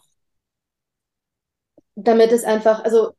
damit 1.96 2.32
es 2.32 2.44
einfach, 2.44 2.84
also 2.84 3.12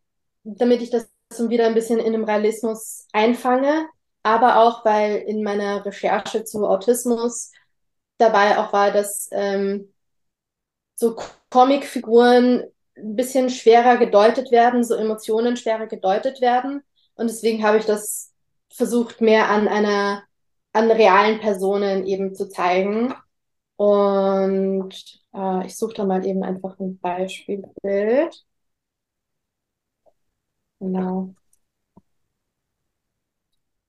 damit 0.44 0.82
ich 0.82 0.90
das 0.90 1.08
wieder 1.48 1.66
ein 1.66 1.74
bisschen 1.74 1.98
in 2.00 2.12
dem 2.12 2.24
Realismus 2.24 3.06
einfange, 3.12 3.86
aber 4.22 4.56
auch, 4.58 4.84
weil 4.84 5.16
in 5.16 5.42
meiner 5.42 5.84
Recherche 5.84 6.44
zu 6.44 6.66
Autismus 6.66 7.52
dabei 8.18 8.58
auch 8.58 8.72
war, 8.72 8.90
dass 8.90 9.28
ähm, 9.32 9.92
so 10.96 11.16
Comicfiguren 11.50 12.64
ein 12.96 13.16
bisschen 13.16 13.50
schwerer 13.50 13.96
gedeutet 13.96 14.50
werden, 14.50 14.84
so 14.84 14.94
Emotionen 14.94 15.56
schwerer 15.56 15.86
gedeutet 15.86 16.40
werden. 16.40 16.82
Und 17.14 17.28
deswegen 17.30 17.64
habe 17.64 17.78
ich 17.78 17.86
das 17.86 18.32
versucht, 18.72 19.20
mehr 19.20 19.48
an 19.48 19.68
einer, 19.68 20.22
an 20.72 20.90
realen 20.90 21.40
Personen 21.40 22.06
eben 22.06 22.34
zu 22.34 22.48
zeigen. 22.48 23.14
Und 23.76 24.94
äh, 25.34 25.66
ich 25.66 25.76
suche 25.76 25.94
da 25.94 26.04
mal 26.04 26.24
eben 26.26 26.42
einfach 26.42 26.78
ein 26.78 26.98
Beispielbild. 26.98 28.44
Genau. 30.80 31.34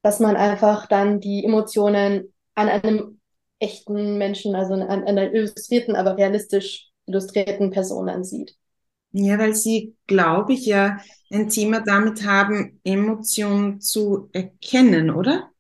Dass 0.02 0.20
man 0.20 0.36
einfach 0.36 0.88
dann 0.88 1.20
die 1.20 1.46
Emotionen 1.46 2.34
an 2.56 2.70
einem 2.70 3.20
echten 3.60 4.18
Menschen, 4.18 4.56
also 4.56 4.74
an 4.74 5.04
einer 5.04 5.32
illustrierten, 5.32 5.96
aber 5.96 6.18
realistisch 6.18 6.90
illustrierten 7.06 7.70
Personen 7.72 8.24
sieht. 8.24 8.56
Ja, 9.14 9.38
weil 9.38 9.54
Sie, 9.54 9.96
glaube 10.08 10.54
ich, 10.54 10.66
ja 10.66 10.98
ein 11.32 11.50
Thema 11.50 11.82
damit 11.82 12.26
haben, 12.26 12.80
Emotionen 12.84 13.82
zu 13.82 14.30
erkennen, 14.32 15.12
oder? 15.12 15.51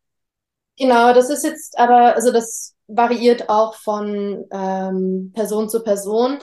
Genau, 0.81 1.13
das 1.13 1.29
ist 1.29 1.43
jetzt 1.43 1.77
aber, 1.77 2.15
also 2.15 2.31
das 2.31 2.75
variiert 2.87 3.49
auch 3.49 3.75
von 3.75 4.45
ähm, 4.51 5.31
Person 5.35 5.69
zu 5.69 5.83
Person. 5.83 6.39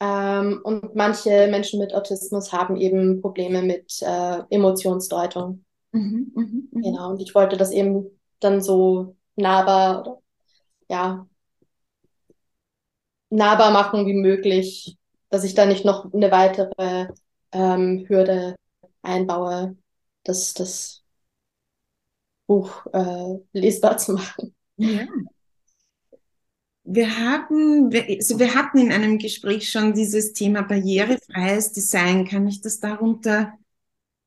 Ähm, 0.00 0.60
und 0.64 0.96
manche 0.96 1.46
Menschen 1.48 1.78
mit 1.78 1.94
Autismus 1.94 2.52
haben 2.52 2.76
eben 2.76 3.20
Probleme 3.20 3.62
mit 3.62 4.02
äh, 4.02 4.40
Emotionsdeutung. 4.50 5.64
Mhm, 5.92 6.32
mh, 6.34 6.42
mh. 6.72 6.82
Genau, 6.82 7.10
und 7.10 7.22
ich 7.22 7.34
wollte 7.36 7.56
das 7.56 7.70
eben 7.70 8.06
dann 8.40 8.60
so 8.60 9.16
nahbar 9.36 10.00
oder 10.00 10.18
ja, 10.88 11.26
nahbar 13.30 13.70
machen 13.70 14.06
wie 14.06 14.14
möglich, 14.14 14.96
dass 15.30 15.44
ich 15.44 15.54
da 15.54 15.66
nicht 15.66 15.84
noch 15.84 16.12
eine 16.12 16.30
weitere 16.30 17.08
ähm, 17.52 18.04
Hürde 18.08 18.56
einbaue, 19.02 19.76
das, 20.24 20.54
das 20.54 21.02
Buch 22.48 22.86
äh, 22.92 23.38
lesbar 23.52 23.98
zu 23.98 24.14
machen. 24.14 24.56
Ja. 24.78 25.06
Wir 26.82 27.18
haben, 27.18 27.92
also 27.92 28.38
wir 28.38 28.54
hatten 28.54 28.78
in 28.78 28.90
einem 28.90 29.18
Gespräch 29.18 29.70
schon 29.70 29.92
dieses 29.92 30.32
Thema 30.32 30.62
barrierefreies 30.62 31.72
Design. 31.72 32.26
Kann 32.26 32.48
ich 32.48 32.62
das 32.62 32.80
darunter 32.80 33.52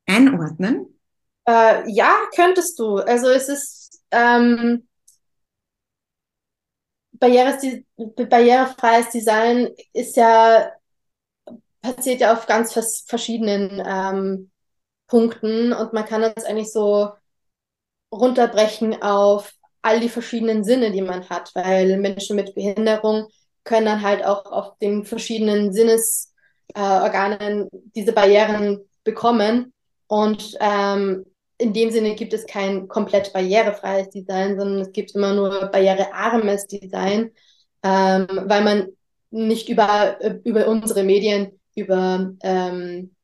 einordnen? 0.05 0.99
Äh, 1.47 1.89
ja, 1.89 2.13
könntest 2.35 2.77
du. 2.77 2.97
Also 2.97 3.29
es 3.29 3.49
ist 3.49 4.03
ähm, 4.11 4.87
barrierefreies 7.21 9.09
Design 9.09 9.69
ist 9.93 10.15
ja, 10.17 10.71
passiert 11.81 12.21
ja 12.21 12.33
auf 12.33 12.45
ganz 12.45 12.73
verschiedenen 13.07 13.81
ähm, 13.83 14.51
Punkten 15.07 15.73
und 15.73 15.93
man 15.93 16.05
kann 16.05 16.21
das 16.21 16.45
eigentlich 16.45 16.71
so 16.71 17.09
runterbrechen 18.11 19.01
auf 19.01 19.53
all 19.81 19.99
die 19.99 20.09
verschiedenen 20.09 20.63
Sinne, 20.63 20.91
die 20.91 21.01
man 21.01 21.27
hat, 21.29 21.51
weil 21.55 21.97
Menschen 21.97 22.35
mit 22.35 22.53
Behinderung 22.55 23.27
können 23.63 23.85
dann 23.85 24.01
halt 24.01 24.23
auch 24.25 24.45
auf 24.45 24.77
den 24.79 25.05
verschiedenen 25.05 25.73
Sinnesorganen 25.73 27.67
äh, 27.67 27.69
diese 27.95 28.13
Barrieren 28.13 28.79
bekommen. 29.03 29.73
Und 30.07 30.55
ähm, 30.59 31.25
in 31.57 31.73
dem 31.73 31.91
Sinne 31.91 32.15
gibt 32.15 32.33
es 32.33 32.45
kein 32.45 32.87
komplett 32.87 33.33
barrierefreies 33.33 34.09
Design, 34.09 34.59
sondern 34.59 34.81
es 34.81 34.91
gibt 34.91 35.15
immer 35.15 35.33
nur 35.33 35.67
barrierearmes 35.67 36.67
Design, 36.67 37.31
ähm, 37.83 38.27
weil 38.45 38.63
man 38.63 38.87
nicht 39.29 39.69
über, 39.69 40.17
über 40.43 40.67
unsere 40.67 41.03
Medien, 41.03 41.59
über 41.75 42.33
ähm, 42.41 43.15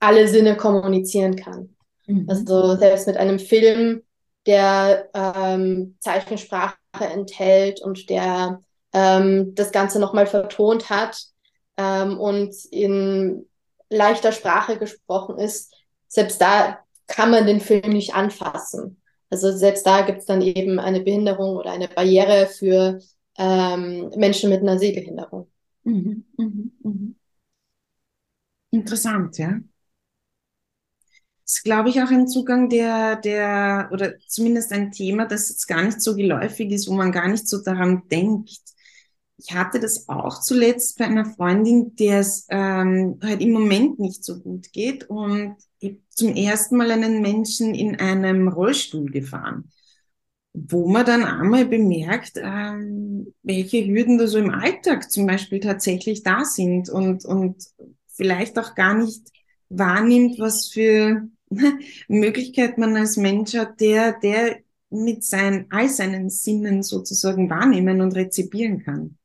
alle 0.00 0.26
Sinne 0.28 0.56
kommunizieren 0.56 1.36
kann. 1.36 1.73
Mhm. 2.06 2.26
Also 2.28 2.76
selbst 2.76 3.06
mit 3.06 3.16
einem 3.16 3.38
Film, 3.38 4.02
der 4.46 5.08
ähm, 5.14 5.96
Zeichensprache 6.00 6.76
enthält 7.00 7.80
und 7.80 8.10
der 8.10 8.60
ähm, 8.92 9.54
das 9.54 9.72
Ganze 9.72 9.98
nochmal 9.98 10.26
vertont 10.26 10.90
hat 10.90 11.18
ähm, 11.76 12.18
und 12.18 12.54
in 12.70 13.46
leichter 13.88 14.32
Sprache 14.32 14.78
gesprochen 14.78 15.38
ist, 15.38 15.74
selbst 16.08 16.40
da 16.40 16.78
kann 17.06 17.30
man 17.30 17.46
den 17.46 17.60
Film 17.60 17.90
nicht 17.92 18.14
anfassen. 18.14 19.00
Also 19.30 19.50
selbst 19.52 19.86
da 19.86 20.02
gibt 20.02 20.18
es 20.20 20.26
dann 20.26 20.42
eben 20.42 20.78
eine 20.78 21.00
Behinderung 21.00 21.56
oder 21.56 21.72
eine 21.72 21.88
Barriere 21.88 22.46
für 22.46 23.00
ähm, 23.36 24.10
Menschen 24.16 24.50
mit 24.50 24.60
einer 24.60 24.78
Sehbehinderung. 24.78 25.48
Mhm, 25.84 26.24
mh, 26.36 26.46
mh. 26.82 27.14
Interessant, 28.70 29.38
ja. 29.38 29.60
Ist, 31.46 31.62
glaube 31.64 31.90
ich, 31.90 32.00
auch 32.02 32.10
ein 32.10 32.26
Zugang, 32.26 32.70
der, 32.70 33.16
der, 33.16 33.90
oder 33.92 34.14
zumindest 34.28 34.72
ein 34.72 34.92
Thema, 34.92 35.26
das 35.26 35.50
jetzt 35.50 35.66
gar 35.66 35.82
nicht 35.82 36.00
so 36.00 36.16
geläufig 36.16 36.70
ist, 36.72 36.88
wo 36.88 36.94
man 36.94 37.12
gar 37.12 37.28
nicht 37.28 37.46
so 37.48 37.62
daran 37.62 38.02
denkt. 38.10 38.50
Ich 39.36 39.52
hatte 39.54 39.78
das 39.80 40.08
auch 40.08 40.40
zuletzt 40.40 40.96
bei 40.98 41.04
einer 41.06 41.26
Freundin, 41.26 41.94
der 41.96 42.20
es 42.20 42.46
ähm, 42.50 43.18
halt 43.22 43.42
im 43.42 43.50
Moment 43.52 43.98
nicht 43.98 44.24
so 44.24 44.40
gut 44.40 44.72
geht 44.72 45.10
und 45.10 45.56
zum 46.10 46.34
ersten 46.34 46.76
Mal 46.78 46.90
einen 46.92 47.20
Menschen 47.20 47.74
in 47.74 47.96
einem 48.00 48.48
Rollstuhl 48.48 49.10
gefahren, 49.10 49.70
wo 50.54 50.88
man 50.88 51.04
dann 51.06 51.24
einmal 51.24 51.66
bemerkt, 51.66 52.32
ähm, 52.36 53.34
welche 53.42 53.84
Hürden 53.86 54.18
da 54.18 54.26
so 54.28 54.38
im 54.38 54.50
Alltag 54.50 55.10
zum 55.10 55.26
Beispiel 55.26 55.60
tatsächlich 55.60 56.22
da 56.22 56.44
sind 56.44 56.88
und, 56.88 57.24
und 57.24 57.64
vielleicht 58.08 58.58
auch 58.58 58.74
gar 58.74 58.94
nicht 58.94 59.22
wahrnimmt, 59.68 60.38
was 60.38 60.68
für 60.68 61.28
Möglichkeit 62.08 62.78
man 62.78 62.96
als 62.96 63.16
Mensch 63.16 63.54
hat, 63.54 63.80
der, 63.80 64.18
der 64.20 64.58
mit 64.90 65.24
seinen, 65.24 65.66
all 65.70 65.88
seinen 65.88 66.30
Sinnen 66.30 66.82
sozusagen 66.82 67.50
wahrnehmen 67.50 68.00
und 68.00 68.14
rezipieren 68.14 68.82
kann. 68.84 69.18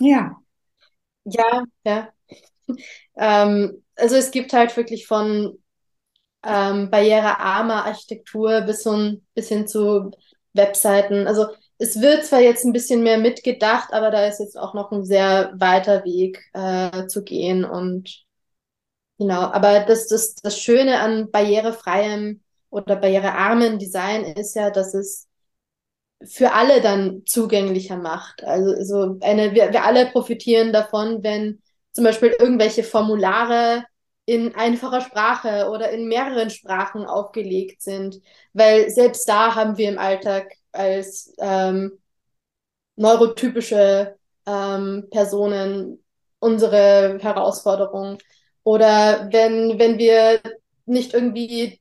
Ja. 0.00 0.40
Ja, 1.24 1.64
ja. 1.84 2.12
ähm, 3.16 3.82
also 3.96 4.16
es 4.16 4.30
gibt 4.30 4.52
halt 4.52 4.76
wirklich 4.76 5.06
von 5.06 5.58
ähm, 6.44 6.90
barrierearmer 6.90 7.86
Architektur 7.86 8.62
bis, 8.62 8.86
ein, 8.86 9.26
bis 9.34 9.48
hin 9.48 9.66
zu 9.68 10.12
Webseiten. 10.54 11.26
Also 11.26 11.46
es 11.78 12.00
wird 12.00 12.24
zwar 12.26 12.40
jetzt 12.40 12.64
ein 12.64 12.72
bisschen 12.72 13.02
mehr 13.02 13.18
mitgedacht, 13.18 13.92
aber 13.92 14.10
da 14.10 14.26
ist 14.26 14.40
jetzt 14.40 14.58
auch 14.58 14.74
noch 14.74 14.92
ein 14.92 15.04
sehr 15.04 15.52
weiter 15.58 16.04
Weg 16.04 16.42
äh, 16.54 17.06
zu 17.08 17.24
gehen. 17.24 17.64
Und 17.64 18.25
genau, 19.18 19.40
aber 19.40 19.80
das, 19.80 20.08
das, 20.08 20.34
das 20.36 20.58
Schöne 20.58 21.00
an 21.00 21.30
barrierefreiem 21.30 22.42
oder 22.70 22.96
barrierearmen 22.96 23.78
Design 23.78 24.24
ist 24.24 24.54
ja, 24.54 24.70
dass 24.70 24.94
es 24.94 25.28
für 26.24 26.52
alle 26.52 26.80
dann 26.80 27.22
zugänglicher 27.26 27.96
macht. 27.96 28.42
Also, 28.44 28.72
also 28.72 29.18
eine, 29.20 29.52
wir, 29.52 29.72
wir 29.72 29.84
alle 29.84 30.06
profitieren 30.06 30.72
davon, 30.72 31.22
wenn 31.22 31.62
zum 31.92 32.04
Beispiel 32.04 32.34
irgendwelche 32.38 32.84
Formulare 32.84 33.84
in 34.24 34.54
einfacher 34.54 35.00
Sprache 35.00 35.70
oder 35.70 35.90
in 35.90 36.08
mehreren 36.08 36.50
Sprachen 36.50 37.06
aufgelegt 37.06 37.80
sind, 37.80 38.20
weil 38.52 38.90
selbst 38.90 39.28
da 39.28 39.54
haben 39.54 39.78
wir 39.78 39.88
im 39.88 39.98
Alltag 39.98 40.52
als 40.72 41.32
ähm, 41.38 41.98
neurotypische 42.96 44.16
ähm, 44.46 45.06
Personen 45.10 46.02
unsere 46.38 47.18
Herausforderungen. 47.20 48.18
Oder 48.66 49.28
wenn, 49.32 49.78
wenn 49.78 49.98
wir 49.98 50.40
nicht 50.86 51.14
irgendwie 51.14 51.80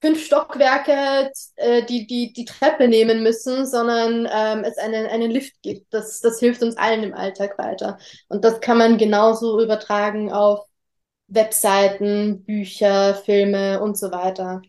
fünf 0.00 0.24
Stockwerke 0.24 1.30
äh, 1.56 1.84
die, 1.84 2.06
die, 2.06 2.32
die 2.32 2.44
Treppe 2.44 2.88
nehmen 2.88 3.22
müssen, 3.22 3.66
sondern 3.66 4.28
ähm, 4.30 4.64
es 4.64 4.76
einen, 4.78 5.06
einen 5.06 5.30
Lift 5.30 5.62
gibt. 5.62 5.92
Das, 5.94 6.20
das 6.20 6.40
hilft 6.40 6.62
uns 6.62 6.76
allen 6.76 7.04
im 7.04 7.14
Alltag 7.14 7.56
weiter. 7.58 7.98
Und 8.28 8.44
das 8.44 8.60
kann 8.60 8.78
man 8.78 8.98
genauso 8.98 9.62
übertragen 9.62 10.32
auf 10.32 10.66
Webseiten, 11.28 12.44
Bücher, 12.44 13.14
Filme 13.14 13.80
und 13.80 13.96
so 13.96 14.10
weiter. 14.10 14.62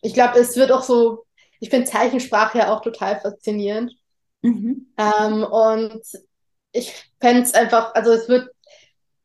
Ich 0.00 0.14
glaube, 0.14 0.38
es 0.38 0.56
wird 0.56 0.72
auch 0.72 0.82
so 0.82 1.24
ich 1.60 1.70
finde 1.70 1.88
Zeichensprache 1.88 2.58
ja 2.58 2.74
auch 2.74 2.80
total 2.80 3.20
faszinierend. 3.20 3.92
Mhm. 4.42 4.92
Ähm, 4.96 5.44
und 5.44 6.02
ich 6.72 6.92
fände 7.20 7.42
es 7.42 7.54
einfach, 7.54 7.94
also 7.94 8.12
es 8.12 8.28
wird, 8.28 8.48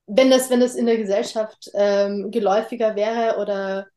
wenn 0.08 0.30
das, 0.30 0.50
wenn 0.50 0.60
das 0.60 0.76
in 0.76 0.86
der 0.86 0.98
Gesellschaft 0.98 1.70
ähm, 1.74 2.32
geläufiger 2.32 2.96
wäre 2.96 3.38
oder 3.40 3.88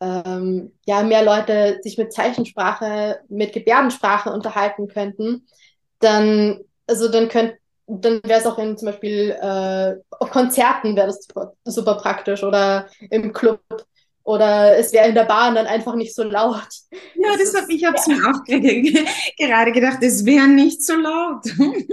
ähm, 0.00 0.72
ja, 0.86 1.02
mehr 1.02 1.24
Leute 1.24 1.78
sich 1.82 1.96
mit 1.96 2.12
Zeichensprache, 2.12 3.20
mit 3.28 3.52
Gebärdensprache 3.52 4.30
unterhalten 4.30 4.88
könnten, 4.88 5.46
dann, 6.00 6.60
also 6.86 7.08
dann 7.08 7.28
könnte 7.28 7.58
dann 7.86 8.20
wäre 8.24 8.40
es 8.40 8.46
auch 8.46 8.58
in 8.58 8.76
zum 8.78 8.86
Beispiel 8.86 9.36
äh, 9.40 9.96
auf 10.10 10.30
Konzerten 10.30 10.96
wäre 10.96 11.08
das 11.08 11.24
super, 11.24 11.52
super 11.64 11.96
praktisch 11.96 12.42
oder 12.42 12.88
im 13.10 13.32
Club 13.32 13.60
oder 14.22 14.78
es 14.78 14.92
wäre 14.92 15.08
in 15.08 15.14
der 15.14 15.24
Bahn 15.24 15.54
dann 15.54 15.66
einfach 15.66 15.94
nicht 15.94 16.14
so 16.14 16.22
laut. 16.22 16.68
Ja, 17.14 17.36
das, 17.36 17.52
das 17.52 17.62
hab, 17.62 17.68
ich 17.68 17.84
habe 17.84 17.96
es 17.96 18.06
ja. 18.06 18.14
mir 18.14 18.30
auch 18.30 18.44
gerade 19.38 19.72
gedacht, 19.72 19.98
es 20.00 20.24
wäre 20.24 20.48
nicht 20.48 20.82
so 20.82 20.94
laut. 20.94 21.44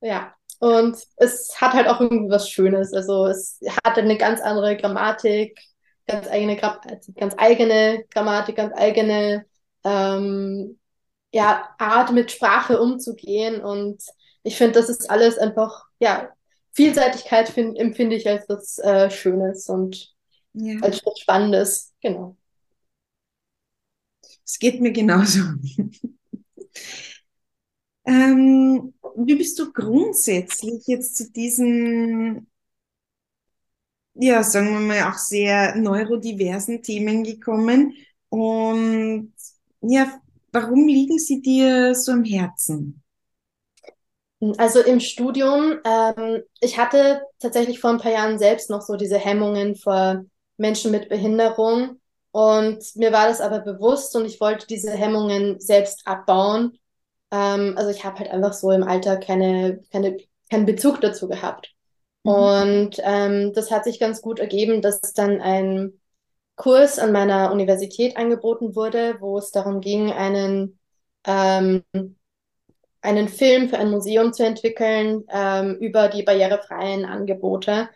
ja, 0.00 0.34
und 0.60 0.96
es 1.16 1.60
hat 1.60 1.72
halt 1.72 1.88
auch 1.88 2.00
irgendwie 2.00 2.30
was 2.30 2.48
Schönes. 2.48 2.92
Also 2.92 3.26
es 3.26 3.60
hat 3.84 3.98
eine 3.98 4.16
ganz 4.16 4.40
andere 4.40 4.76
Grammatik, 4.76 5.58
ganz 6.06 6.28
eigene, 6.28 6.56
ganz 6.56 7.34
eigene 7.36 8.04
Grammatik, 8.10 8.56
ganz 8.56 8.72
eigene 8.76 9.46
ähm, 9.84 10.78
ja, 11.32 11.74
Art 11.78 12.12
mit 12.12 12.30
Sprache 12.30 12.80
umzugehen. 12.80 13.60
Und 13.60 14.02
ich 14.42 14.56
finde, 14.56 14.78
das 14.78 14.88
ist 14.88 15.10
alles 15.10 15.38
einfach, 15.38 15.86
ja, 15.98 16.30
Vielseitigkeit 16.72 17.48
find, 17.48 17.78
empfinde 17.78 18.16
ich 18.16 18.28
als 18.28 18.48
was 18.48 18.78
äh, 18.78 19.10
Schönes 19.10 19.68
und 19.68 20.14
ja. 20.54 20.80
als 20.80 21.04
was 21.04 21.18
Spannendes. 21.18 21.92
Genau. 22.00 22.36
Es 24.44 24.58
geht 24.58 24.80
mir 24.80 24.92
genauso. 24.92 25.40
Ähm, 28.06 28.94
wie 29.16 29.34
bist 29.34 29.58
du 29.58 29.72
grundsätzlich 29.72 30.86
jetzt 30.86 31.16
zu 31.16 31.30
diesen, 31.30 32.48
ja, 34.14 34.42
sagen 34.42 34.72
wir 34.72 34.80
mal, 34.80 35.10
auch 35.10 35.18
sehr 35.18 35.76
neurodiversen 35.76 36.82
Themen 36.82 37.24
gekommen? 37.24 37.94
Und 38.28 39.32
ja, 39.80 40.20
warum 40.52 40.86
liegen 40.86 41.18
sie 41.18 41.40
dir 41.42 41.94
so 41.94 42.12
am 42.12 42.24
Herzen? 42.24 43.02
Also 44.58 44.80
im 44.80 45.00
Studium, 45.00 45.78
ähm, 45.84 46.42
ich 46.60 46.78
hatte 46.78 47.22
tatsächlich 47.38 47.80
vor 47.80 47.90
ein 47.90 47.98
paar 47.98 48.12
Jahren 48.12 48.38
selbst 48.38 48.68
noch 48.68 48.82
so 48.82 48.96
diese 48.96 49.18
Hemmungen 49.18 49.74
vor 49.74 50.24
Menschen 50.56 50.90
mit 50.90 51.08
Behinderung. 51.08 52.00
Und 52.30 52.84
mir 52.96 53.12
war 53.12 53.28
das 53.28 53.40
aber 53.40 53.60
bewusst 53.60 54.14
und 54.16 54.26
ich 54.26 54.40
wollte 54.40 54.66
diese 54.66 54.90
Hemmungen 54.90 55.60
selbst 55.60 56.06
abbauen. 56.06 56.78
Ähm, 57.34 57.74
also 57.76 57.90
ich 57.90 58.04
habe 58.04 58.20
halt 58.20 58.30
einfach 58.30 58.52
so 58.52 58.70
im 58.70 58.84
Alter 58.84 59.16
keine, 59.16 59.80
keine, 59.90 60.18
keinen 60.50 60.66
Bezug 60.66 61.00
dazu 61.00 61.28
gehabt. 61.28 61.74
Mhm. 62.22 62.32
Und 62.32 62.96
ähm, 63.02 63.52
das 63.52 63.72
hat 63.72 63.84
sich 63.84 63.98
ganz 63.98 64.22
gut 64.22 64.38
ergeben, 64.38 64.80
dass 64.82 65.00
dann 65.00 65.40
ein 65.40 66.00
Kurs 66.54 67.00
an 67.00 67.10
meiner 67.10 67.50
Universität 67.50 68.16
angeboten 68.16 68.76
wurde, 68.76 69.16
wo 69.18 69.38
es 69.38 69.50
darum 69.50 69.80
ging, 69.80 70.12
einen, 70.12 70.78
ähm, 71.26 71.82
einen 73.00 73.28
Film 73.28 73.68
für 73.68 73.78
ein 73.78 73.90
Museum 73.90 74.32
zu 74.32 74.46
entwickeln 74.46 75.24
ähm, 75.28 75.74
über 75.80 76.08
die 76.08 76.22
barrierefreien 76.22 77.04
Angebote. 77.04 77.88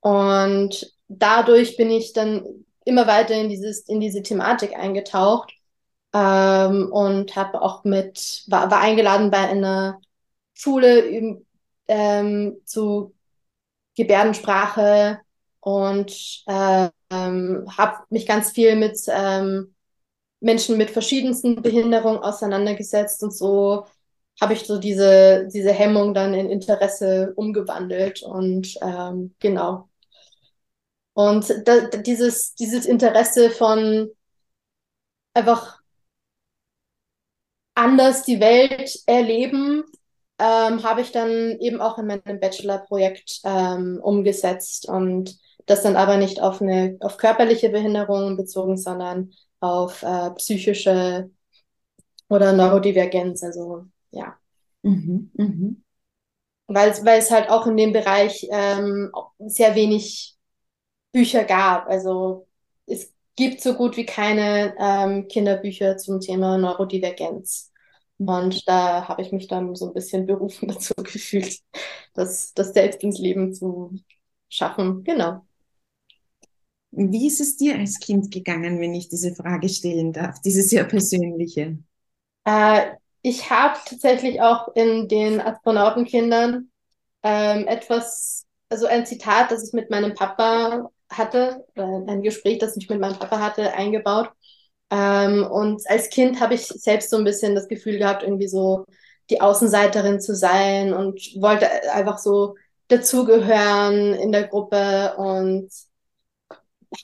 Und 0.00 0.90
dadurch 1.08 1.76
bin 1.76 1.90
ich 1.90 2.14
dann 2.14 2.64
immer 2.86 3.06
weiter 3.06 3.34
in 3.34 3.50
dieses, 3.50 3.80
in 3.80 4.00
diese 4.00 4.22
Thematik 4.22 4.74
eingetaucht 4.74 5.52
ähm, 6.12 6.90
und 6.92 7.36
habe 7.36 7.60
auch 7.62 7.84
mit, 7.84 8.44
war, 8.48 8.70
war 8.70 8.80
eingeladen 8.80 9.30
bei 9.30 9.38
einer 9.38 10.00
Schule 10.54 11.42
ähm, 11.88 12.56
zu 12.64 13.14
Gebärdensprache 13.96 15.20
und 15.60 16.44
ähm, 16.48 16.92
habe 17.10 17.96
mich 18.10 18.26
ganz 18.26 18.52
viel 18.52 18.76
mit, 18.76 18.98
ähm, 19.08 19.74
Menschen 20.40 20.76
mit 20.76 20.90
verschiedensten 20.90 21.62
Behinderungen 21.62 22.18
auseinandergesetzt 22.20 23.22
und 23.22 23.34
so 23.34 23.86
habe 24.40 24.52
ich 24.52 24.66
so 24.66 24.78
diese, 24.78 25.48
diese 25.52 25.72
Hemmung 25.72 26.12
dann 26.14 26.34
in 26.34 26.50
Interesse 26.50 27.32
umgewandelt 27.36 28.22
und 28.22 28.76
ähm, 28.82 29.34
genau. 29.38 29.88
Und 31.14 31.66
da, 31.66 31.86
dieses, 31.86 32.54
dieses 32.54 32.84
Interesse 32.84 33.50
von 33.50 34.10
einfach 35.32 35.75
anders 37.76 38.24
die 38.24 38.40
Welt 38.40 38.98
erleben, 39.06 39.84
ähm, 40.38 40.82
habe 40.82 41.02
ich 41.02 41.12
dann 41.12 41.58
eben 41.60 41.80
auch 41.80 41.98
in 41.98 42.06
meinem 42.06 42.40
Bachelorprojekt 42.40 43.40
ähm, 43.44 44.00
umgesetzt 44.02 44.88
und 44.88 45.38
das 45.66 45.82
dann 45.82 45.96
aber 45.96 46.16
nicht 46.16 46.40
auf 46.40 46.60
eine 46.60 46.96
auf 47.00 47.16
körperliche 47.16 47.70
Behinderung 47.70 48.36
bezogen, 48.36 48.76
sondern 48.76 49.32
auf 49.60 50.02
äh, 50.02 50.30
psychische 50.32 51.30
oder 52.28 52.52
Neurodivergenz. 52.52 53.42
Also 53.42 53.84
ja. 54.10 54.36
Mhm, 54.82 55.30
mhm. 55.34 55.82
Weil, 56.68 56.92
weil 57.04 57.18
es 57.20 57.30
halt 57.30 57.48
auch 57.48 57.66
in 57.66 57.76
dem 57.76 57.92
Bereich 57.92 58.46
ähm, 58.50 59.12
sehr 59.38 59.74
wenig 59.74 60.36
Bücher 61.12 61.44
gab. 61.44 61.88
Also 61.88 62.46
gibt 63.36 63.60
so 63.60 63.74
gut 63.74 63.96
wie 63.96 64.06
keine 64.06 64.74
ähm, 64.78 65.28
Kinderbücher 65.28 65.96
zum 65.98 66.20
Thema 66.20 66.58
Neurodivergenz. 66.58 67.72
Und 68.18 68.66
da 68.66 69.08
habe 69.08 69.22
ich 69.22 69.30
mich 69.32 69.46
dann 69.46 69.74
so 69.74 69.88
ein 69.88 69.94
bisschen 69.94 70.26
berufen 70.26 70.68
dazu 70.72 70.94
gefühlt, 70.96 71.58
das, 72.14 72.54
das 72.54 72.72
selbst 72.72 73.02
ins 73.02 73.18
Leben 73.18 73.52
zu 73.52 73.98
schaffen. 74.48 75.04
Genau. 75.04 75.46
Wie 76.92 77.26
ist 77.26 77.40
es 77.40 77.56
dir 77.56 77.76
als 77.76 77.98
Kind 77.98 78.30
gegangen, 78.30 78.80
wenn 78.80 78.94
ich 78.94 79.08
diese 79.10 79.34
Frage 79.34 79.68
stellen 79.68 80.14
darf, 80.14 80.40
diese 80.40 80.62
sehr 80.62 80.84
persönliche? 80.84 81.76
Äh, 82.44 82.92
ich 83.20 83.50
habe 83.50 83.78
tatsächlich 83.84 84.40
auch 84.40 84.74
in 84.74 85.08
den 85.08 85.40
Astronautenkindern 85.40 86.70
ähm, 87.22 87.66
etwas, 87.66 88.46
also 88.70 88.86
ein 88.86 89.04
Zitat, 89.04 89.50
das 89.50 89.66
ich 89.66 89.74
mit 89.74 89.90
meinem 89.90 90.14
Papa 90.14 90.90
hatte, 91.10 91.64
ein 91.76 92.22
Gespräch, 92.22 92.58
das 92.58 92.76
ich 92.76 92.88
mit 92.88 93.00
meinem 93.00 93.18
Papa 93.18 93.40
hatte, 93.40 93.72
eingebaut. 93.74 94.30
Ähm, 94.90 95.44
und 95.44 95.82
als 95.88 96.10
Kind 96.10 96.40
habe 96.40 96.54
ich 96.54 96.66
selbst 96.66 97.10
so 97.10 97.16
ein 97.16 97.24
bisschen 97.24 97.54
das 97.54 97.68
Gefühl 97.68 97.98
gehabt, 97.98 98.22
irgendwie 98.22 98.48
so 98.48 98.86
die 99.30 99.40
Außenseiterin 99.40 100.20
zu 100.20 100.34
sein 100.34 100.94
und 100.94 101.20
wollte 101.40 101.68
einfach 101.92 102.18
so 102.18 102.54
dazugehören 102.88 104.14
in 104.14 104.30
der 104.32 104.46
Gruppe 104.46 105.14
und 105.16 105.70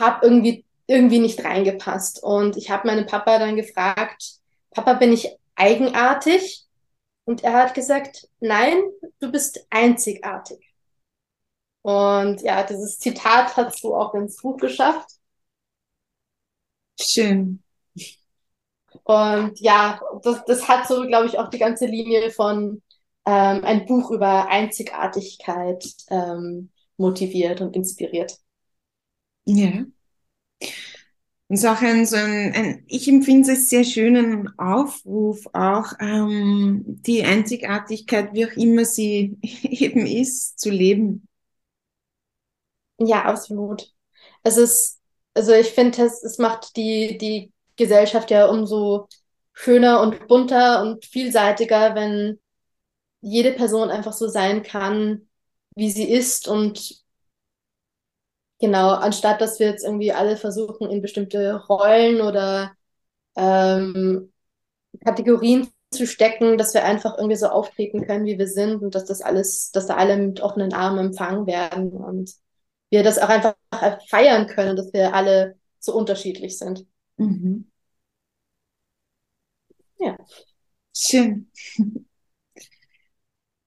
habe 0.00 0.26
irgendwie 0.26 0.64
irgendwie 0.86 1.18
nicht 1.18 1.44
reingepasst. 1.44 2.22
Und 2.22 2.56
ich 2.56 2.70
habe 2.70 2.86
meinen 2.86 3.06
Papa 3.06 3.38
dann 3.38 3.56
gefragt, 3.56 4.34
Papa, 4.70 4.94
bin 4.94 5.12
ich 5.12 5.36
eigenartig? 5.54 6.64
Und 7.24 7.44
er 7.44 7.54
hat 7.54 7.74
gesagt, 7.74 8.28
nein, 8.40 8.82
du 9.20 9.30
bist 9.30 9.66
einzigartig. 9.70 10.71
Und 11.82 12.40
ja, 12.42 12.62
dieses 12.62 12.98
Zitat 12.98 13.56
hast 13.56 13.82
du 13.82 13.94
auch 13.94 14.14
ins 14.14 14.36
Buch 14.40 14.56
geschafft. 14.56 15.10
Schön. 17.00 17.62
Und 19.04 19.60
ja, 19.60 20.00
das, 20.22 20.44
das 20.44 20.68
hat 20.68 20.86
so, 20.86 21.02
glaube 21.06 21.26
ich, 21.26 21.38
auch 21.38 21.50
die 21.50 21.58
ganze 21.58 21.86
Linie 21.86 22.30
von 22.30 22.82
ähm, 23.26 23.64
ein 23.64 23.86
Buch 23.86 24.10
über 24.10 24.48
Einzigartigkeit 24.48 25.84
ähm, 26.08 26.70
motiviert 26.96 27.60
und 27.60 27.74
inspiriert. 27.74 28.38
Ja. 29.44 29.84
Und 31.48 31.56
es 31.56 31.64
ist 31.64 31.66
auch 31.66 31.82
ein, 31.82 32.06
so 32.06 32.16
ein, 32.16 32.52
ein 32.54 32.84
ich 32.86 33.08
empfinde 33.08 33.52
es 33.52 33.68
sehr 33.68 33.84
schönen 33.84 34.56
Aufruf, 34.58 35.46
auch 35.52 35.92
ähm, 36.00 36.82
die 36.86 37.24
Einzigartigkeit, 37.24 38.32
wie 38.32 38.46
auch 38.46 38.56
immer 38.56 38.84
sie 38.84 39.36
eben 39.42 40.06
ist, 40.06 40.60
zu 40.60 40.70
leben. 40.70 41.28
Ja, 42.98 43.24
absolut. 43.24 43.90
Es 44.42 44.56
ist, 44.56 45.00
also 45.34 45.52
ich 45.52 45.68
finde, 45.72 46.02
es, 46.04 46.22
es 46.22 46.38
macht 46.38 46.76
die, 46.76 47.18
die 47.18 47.52
Gesellschaft 47.76 48.30
ja 48.30 48.46
umso 48.46 49.08
schöner 49.52 50.00
und 50.00 50.28
bunter 50.28 50.82
und 50.82 51.04
vielseitiger, 51.04 51.94
wenn 51.94 52.40
jede 53.22 53.52
Person 53.52 53.90
einfach 53.90 54.12
so 54.14 54.28
sein 54.28 54.62
kann, 54.62 55.28
wie 55.76 55.90
sie 55.90 56.10
ist 56.10 56.48
und 56.48 57.02
Genau, 58.60 58.90
anstatt 58.92 59.40
dass 59.40 59.58
wir 59.58 59.66
jetzt 59.68 59.84
irgendwie 59.84 60.12
alle 60.12 60.36
versuchen, 60.36 60.88
in 60.90 61.02
bestimmte 61.02 61.56
Rollen 61.68 62.20
oder 62.20 62.72
ähm, 63.36 64.32
Kategorien 65.04 65.68
zu 65.92 66.06
stecken, 66.06 66.58
dass 66.58 66.74
wir 66.74 66.84
einfach 66.84 67.18
irgendwie 67.18 67.36
so 67.36 67.48
auftreten 67.48 68.06
können, 68.06 68.26
wie 68.26 68.38
wir 68.38 68.48
sind 68.48 68.82
und 68.82 68.94
dass 68.94 69.06
das 69.06 69.22
alles, 69.22 69.72
dass 69.72 69.86
da 69.88 69.96
alle 69.96 70.16
mit 70.18 70.40
offenen 70.42 70.74
Armen 70.74 71.06
empfangen 71.08 71.46
werden 71.46 71.92
und 71.92 72.32
wir 72.92 73.02
das 73.02 73.18
auch 73.18 73.30
einfach 73.30 73.56
feiern 74.08 74.46
können, 74.46 74.76
dass 74.76 74.92
wir 74.92 75.14
alle 75.14 75.56
so 75.78 75.94
unterschiedlich 75.94 76.58
sind. 76.58 76.86
Mhm. 77.16 77.70
Ja. 79.98 80.16
Schön. 80.94 81.50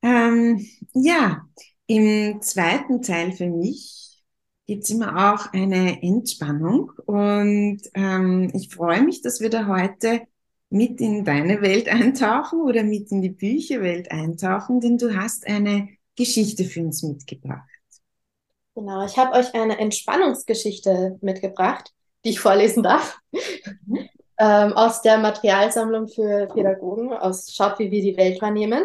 ähm, 0.03 0.65
ja, 0.93 1.41
im 1.87 2.39
zweiten 2.41 3.01
Teil 3.01 3.31
für 3.31 3.49
mich 3.49 4.23
gibt's 4.67 4.91
immer 4.91 5.33
auch 5.33 5.51
eine 5.53 6.03
Entspannung. 6.03 6.91
Und 7.07 7.81
ähm, 7.95 8.51
ich 8.53 8.69
freue 8.69 9.01
mich, 9.01 9.23
dass 9.23 9.41
wir 9.41 9.49
da 9.49 9.67
heute 9.67 10.21
mit 10.69 11.01
in 11.01 11.25
deine 11.25 11.61
Welt 11.61 11.87
eintauchen 11.89 12.61
oder 12.61 12.83
mit 12.83 13.11
in 13.11 13.23
die 13.23 13.29
Bücherwelt 13.29 14.11
eintauchen, 14.11 14.81
denn 14.81 14.99
du 14.99 15.15
hast 15.17 15.47
eine 15.47 15.89
Geschichte 16.15 16.65
für 16.65 16.81
uns 16.81 17.01
mitgebracht. 17.01 17.74
Genau, 18.75 19.05
ich 19.05 19.17
habe 19.17 19.37
euch 19.37 19.53
eine 19.53 19.77
Entspannungsgeschichte 19.79 21.17
mitgebracht, 21.21 21.91
die 22.25 22.31
ich 22.31 22.39
vorlesen 22.39 22.83
darf. 22.83 23.17
Mhm. 23.85 24.09
ähm, 24.39 24.73
aus 24.73 25.01
der 25.01 25.17
Materialsammlung 25.17 26.07
für 26.09 26.47
Pädagogen 26.47 27.13
aus 27.13 27.53
Schaut, 27.53 27.79
wie 27.79 27.91
wir 27.91 28.01
die 28.01 28.17
Welt 28.17 28.41
wahrnehmen. 28.41 28.83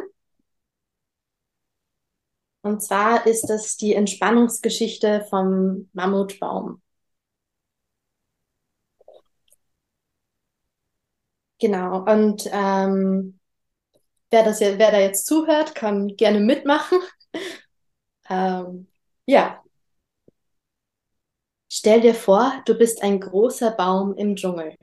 Und 2.62 2.82
zwar 2.82 3.26
ist 3.26 3.50
es 3.50 3.76
die 3.76 3.94
Entspannungsgeschichte 3.94 5.26
vom 5.28 5.90
Mammutbaum. 5.92 6.80
Genau, 11.60 12.02
und 12.10 12.48
ähm, 12.52 13.38
wer, 14.30 14.44
das, 14.44 14.60
wer 14.60 14.76
da 14.78 15.00
jetzt 15.00 15.26
zuhört, 15.26 15.74
kann 15.74 16.08
gerne 16.16 16.40
mitmachen. 16.40 16.98
ähm, 18.30 18.88
ja. 19.26 19.59
Stell 21.72 22.00
dir 22.00 22.14
vor, 22.16 22.62
du 22.66 22.74
bist 22.74 23.00
ein 23.02 23.20
großer 23.20 23.70
Baum 23.70 24.14
im 24.16 24.34
Dschungel. 24.34 24.74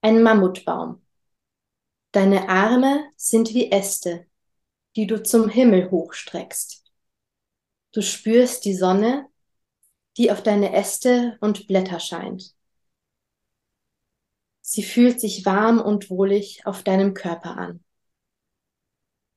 Ein 0.00 0.22
Mammutbaum. 0.22 1.02
Deine 2.12 2.48
Arme 2.48 3.10
sind 3.16 3.52
wie 3.52 3.72
Äste, 3.72 4.26
die 4.94 5.08
du 5.08 5.20
zum 5.20 5.48
Himmel 5.48 5.90
hochstreckst. 5.90 6.84
Du 7.90 8.00
spürst 8.00 8.64
die 8.64 8.74
Sonne, 8.74 9.26
die 10.16 10.30
auf 10.30 10.40
deine 10.40 10.72
Äste 10.72 11.36
und 11.40 11.66
Blätter 11.66 11.98
scheint. 11.98 12.54
Sie 14.60 14.84
fühlt 14.84 15.20
sich 15.20 15.44
warm 15.44 15.80
und 15.80 16.10
wohlig 16.10 16.64
auf 16.64 16.84
deinem 16.84 17.12
Körper 17.12 17.56
an. 17.56 17.82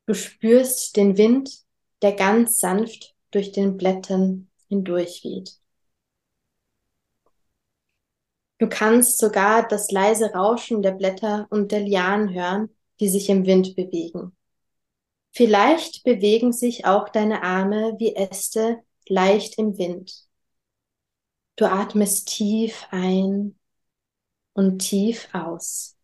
Du 0.05 0.13
spürst 0.13 0.95
den 0.95 1.17
Wind, 1.17 1.63
der 2.03 2.13
ganz 2.13 2.59
sanft 2.59 3.15
durch 3.31 3.51
den 3.51 3.77
Blättern 3.77 4.51
hindurchweht. 4.67 5.60
Du 8.61 8.69
kannst 8.69 9.17
sogar 9.17 9.67
das 9.67 9.89
leise 9.89 10.33
Rauschen 10.33 10.83
der 10.83 10.91
Blätter 10.91 11.47
und 11.49 11.71
der 11.71 11.79
Lianen 11.79 12.31
hören, 12.31 12.69
die 12.99 13.09
sich 13.09 13.27
im 13.27 13.47
Wind 13.47 13.75
bewegen. 13.75 14.37
Vielleicht 15.31 16.03
bewegen 16.03 16.53
sich 16.53 16.85
auch 16.85 17.09
deine 17.09 17.41
Arme 17.41 17.95
wie 17.97 18.15
Äste 18.15 18.83
leicht 19.07 19.57
im 19.57 19.79
Wind. 19.79 20.13
Du 21.55 21.65
atmest 21.65 22.27
tief 22.27 22.85
ein 22.91 23.57
und 24.53 24.77
tief 24.77 25.27
aus. 25.33 25.97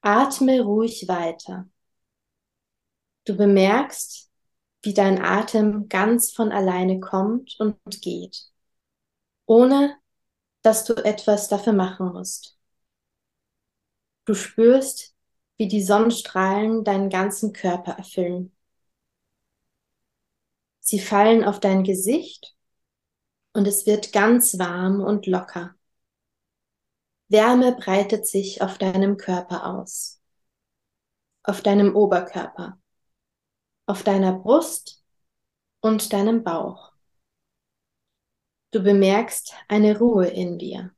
Atme 0.00 0.62
ruhig 0.62 1.06
weiter. 1.06 1.68
Du 3.24 3.36
bemerkst, 3.36 4.32
wie 4.82 4.94
dein 4.94 5.22
Atem 5.22 5.88
ganz 5.88 6.32
von 6.32 6.50
alleine 6.50 6.98
kommt 6.98 7.54
und 7.60 7.78
geht, 8.02 8.50
ohne 9.46 9.96
dass 10.62 10.84
du 10.84 10.94
etwas 10.94 11.48
dafür 11.48 11.72
machen 11.72 12.12
musst. 12.12 12.58
Du 14.24 14.34
spürst, 14.34 15.14
wie 15.56 15.68
die 15.68 15.82
Sonnenstrahlen 15.82 16.84
deinen 16.84 17.10
ganzen 17.10 17.52
Körper 17.52 17.92
erfüllen. 17.92 18.52
Sie 20.80 21.00
fallen 21.00 21.44
auf 21.44 21.60
dein 21.60 21.84
Gesicht 21.84 22.54
und 23.52 23.66
es 23.66 23.86
wird 23.86 24.12
ganz 24.12 24.58
warm 24.58 25.00
und 25.00 25.26
locker. 25.26 25.74
Wärme 27.28 27.76
breitet 27.76 28.26
sich 28.26 28.62
auf 28.62 28.78
deinem 28.78 29.16
Körper 29.16 29.66
aus, 29.66 30.20
auf 31.42 31.60
deinem 31.60 31.94
Oberkörper, 31.94 32.80
auf 33.86 34.02
deiner 34.02 34.32
Brust 34.32 35.04
und 35.80 36.12
deinem 36.12 36.42
Bauch. 36.42 36.87
Du 38.70 38.82
bemerkst 38.82 39.54
eine 39.68 39.98
Ruhe 39.98 40.26
in 40.26 40.58
dir. 40.58 40.94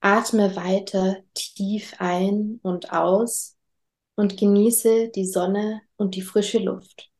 Atme 0.00 0.56
weiter 0.56 1.18
tief 1.34 1.94
ein 1.98 2.60
und 2.62 2.92
aus 2.92 3.56
und 4.14 4.36
genieße 4.36 5.08
die 5.10 5.26
Sonne 5.26 5.82
und 5.96 6.14
die 6.14 6.22
frische 6.22 6.58
Luft. 6.58 7.10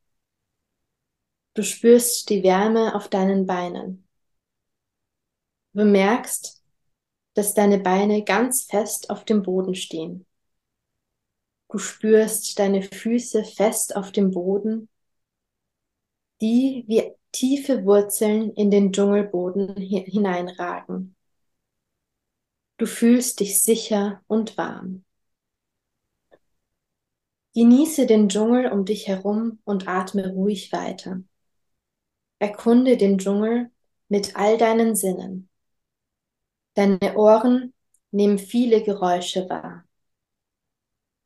Du 1.55 1.63
spürst 1.63 2.31
die 2.31 2.43
Wärme 2.43 2.95
auf 2.95 3.09
deinen 3.09 3.47
Beinen. 3.47 4.07
Du 5.73 5.81
bemerkst, 5.81 6.63
dass 7.35 7.55
deine 7.55 7.79
Beine 7.79 8.25
ganz 8.25 8.63
fest 8.63 9.11
auf 9.11 9.25
dem 9.25 9.43
Boden 9.43 9.75
stehen. 9.75 10.25
Du 11.69 11.79
spürst 11.79 12.59
deine 12.59 12.83
Füße 12.83 13.45
fest 13.45 13.97
auf 13.97 14.13
dem 14.13 14.31
Boden, 14.31 14.89
die 16.41 16.85
wie 16.87 17.13
tiefe 17.33 17.85
Wurzeln 17.85 18.53
in 18.53 18.71
den 18.71 18.93
Dschungelboden 18.93 19.77
hineinragen. 19.77 21.17
Du 22.79 22.87
fühlst 22.87 23.41
dich 23.41 23.63
sicher 23.63 24.23
und 24.29 24.57
warm. 24.57 25.05
Genieße 27.55 28.07
den 28.07 28.29
Dschungel 28.29 28.71
um 28.71 28.85
dich 28.85 29.09
herum 29.09 29.59
und 29.65 29.89
atme 29.89 30.29
ruhig 30.33 30.73
weiter. 30.73 31.23
Erkunde 32.39 32.97
den 32.97 33.19
Dschungel 33.19 33.71
mit 34.09 34.37
all 34.37 34.59
deinen 34.59 34.95
Sinnen. 34.95 35.49
Deine 36.75 37.17
Ohren 37.17 37.75
nehmen 38.13 38.39
viele 38.39 38.83
Geräusche 38.83 39.49
wahr. 39.49 39.85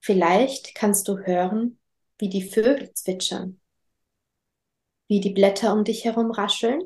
Vielleicht 0.00 0.74
kannst 0.74 1.06
du 1.08 1.18
hören, 1.18 1.78
wie 2.18 2.28
die 2.28 2.42
Vögel 2.42 2.92
zwitschern, 2.94 3.60
wie 5.12 5.20
die 5.20 5.30
Blätter 5.30 5.72
um 5.74 5.84
dich 5.84 6.04
herum 6.04 6.30
rascheln, 6.30 6.82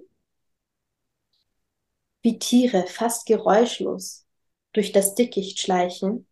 wie 2.23 2.39
Tiere 2.39 2.87
fast 2.87 3.27
geräuschlos 3.27 4.27
durch 4.73 4.93
das 4.93 5.15
Dickicht 5.15 5.61
schleichen 5.61 6.27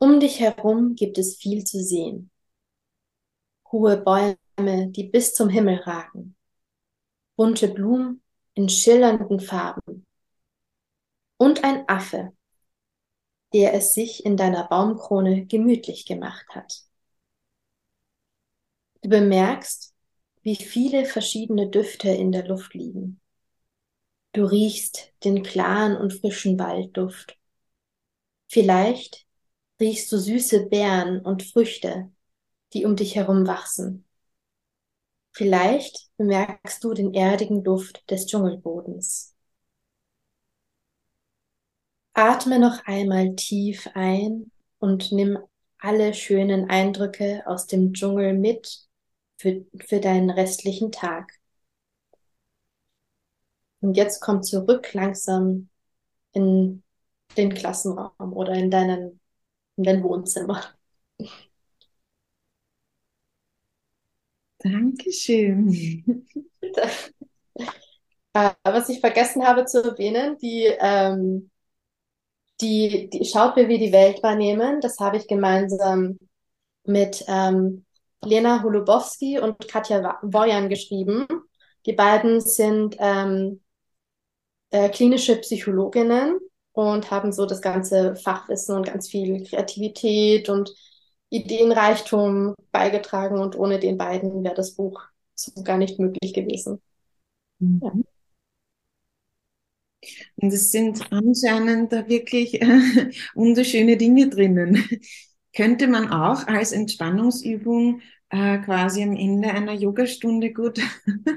um 0.00 0.20
dich 0.20 0.38
herum 0.38 0.94
gibt 0.94 1.18
es 1.18 1.36
viel 1.36 1.64
zu 1.64 1.82
sehen. 1.82 2.30
Hohe 3.72 3.96
Bäume, 3.96 4.88
die 4.90 5.04
bis 5.04 5.34
zum 5.34 5.48
Himmel 5.48 5.78
ragen. 5.78 6.36
Bunte 7.34 7.66
Blumen 7.68 8.22
in 8.54 8.68
schillernden 8.68 9.40
Farben. 9.40 10.06
Und 11.36 11.64
ein 11.64 11.88
Affe, 11.88 12.32
der 13.52 13.74
es 13.74 13.92
sich 13.92 14.24
in 14.24 14.36
deiner 14.36 14.68
Baumkrone 14.68 15.46
gemütlich 15.46 16.06
gemacht 16.06 16.46
hat. 16.50 16.87
Du 19.02 19.08
bemerkst, 19.08 19.94
wie 20.42 20.56
viele 20.56 21.04
verschiedene 21.04 21.68
Düfte 21.68 22.08
in 22.10 22.32
der 22.32 22.46
Luft 22.46 22.74
liegen. 22.74 23.20
Du 24.32 24.44
riechst 24.44 25.12
den 25.24 25.42
klaren 25.42 25.96
und 25.96 26.12
frischen 26.12 26.58
Waldduft. 26.58 27.38
Vielleicht 28.48 29.26
riechst 29.80 30.10
du 30.12 30.18
süße 30.18 30.66
Beeren 30.66 31.20
und 31.20 31.42
Früchte, 31.42 32.10
die 32.72 32.84
um 32.84 32.96
dich 32.96 33.14
herum 33.16 33.46
wachsen. 33.46 34.04
Vielleicht 35.32 36.10
bemerkst 36.16 36.82
du 36.82 36.94
den 36.94 37.14
erdigen 37.14 37.62
Duft 37.62 38.10
des 38.10 38.26
Dschungelbodens. 38.26 39.34
Atme 42.14 42.58
noch 42.58 42.84
einmal 42.86 43.36
tief 43.36 43.88
ein 43.94 44.50
und 44.80 45.12
nimm 45.12 45.38
alle 45.78 46.12
schönen 46.14 46.68
Eindrücke 46.68 47.44
aus 47.46 47.66
dem 47.68 47.92
Dschungel 47.92 48.34
mit 48.34 48.87
für, 49.38 49.64
für 49.86 50.00
deinen 50.00 50.30
restlichen 50.30 50.92
Tag. 50.92 51.32
Und 53.80 53.96
jetzt 53.96 54.20
komm 54.20 54.42
zurück 54.42 54.92
langsam 54.92 55.68
in 56.32 56.82
den 57.36 57.54
Klassenraum 57.54 58.32
oder 58.32 58.54
in 58.54 58.70
deinen 58.70 59.20
in 59.78 59.84
dein 59.84 60.02
Wohnzimmer. 60.02 60.60
Dankeschön. 64.58 66.26
Äh, 68.34 68.50
was 68.62 68.90
ich 68.90 69.00
vergessen 69.00 69.46
habe 69.46 69.64
zu 69.64 69.82
erwähnen, 69.82 70.36
die, 70.36 70.66
ähm, 70.80 71.50
die, 72.60 73.08
die 73.08 73.24
Schaut, 73.24 73.56
wie 73.56 73.68
wir 73.68 73.78
die 73.78 73.90
Welt 73.90 74.22
wahrnehmen, 74.22 74.82
das 74.82 74.98
habe 74.98 75.16
ich 75.16 75.26
gemeinsam 75.26 76.18
mit 76.84 77.24
ähm, 77.26 77.86
Lena 78.24 78.62
Holubowski 78.62 79.38
und 79.38 79.68
Katja 79.68 80.18
Wojan 80.22 80.68
geschrieben. 80.68 81.26
Die 81.86 81.92
beiden 81.92 82.40
sind 82.40 82.96
ähm, 82.98 83.60
äh, 84.70 84.88
klinische 84.90 85.36
Psychologinnen 85.36 86.38
und 86.72 87.10
haben 87.10 87.32
so 87.32 87.46
das 87.46 87.62
ganze 87.62 88.16
Fachwissen 88.16 88.76
und 88.76 88.86
ganz 88.86 89.08
viel 89.08 89.44
Kreativität 89.44 90.48
und 90.48 90.74
Ideenreichtum 91.30 92.54
beigetragen 92.72 93.38
und 93.38 93.56
ohne 93.56 93.78
den 93.78 93.98
beiden 93.98 94.44
wäre 94.44 94.54
das 94.54 94.74
Buch 94.74 95.02
so 95.34 95.62
gar 95.62 95.78
nicht 95.78 95.98
möglich 95.98 96.34
gewesen. 96.34 96.80
Mhm. 97.58 97.80
Ja. 97.82 97.92
Und 100.36 100.52
es 100.52 100.70
sind 100.70 101.00
anscheinend 101.10 101.92
da 101.92 102.08
wirklich 102.08 102.60
äh, 102.62 102.66
wunderschöne 103.34 103.96
Dinge 103.96 104.28
drinnen. 104.28 104.84
Könnte 105.58 105.88
man 105.88 106.12
auch 106.12 106.46
als 106.46 106.70
Entspannungsübung 106.70 108.00
äh, 108.30 108.58
quasi 108.58 109.02
am 109.02 109.16
Ende 109.16 109.48
einer 109.50 109.72
Yogastunde 109.72 110.52
gut 110.52 110.78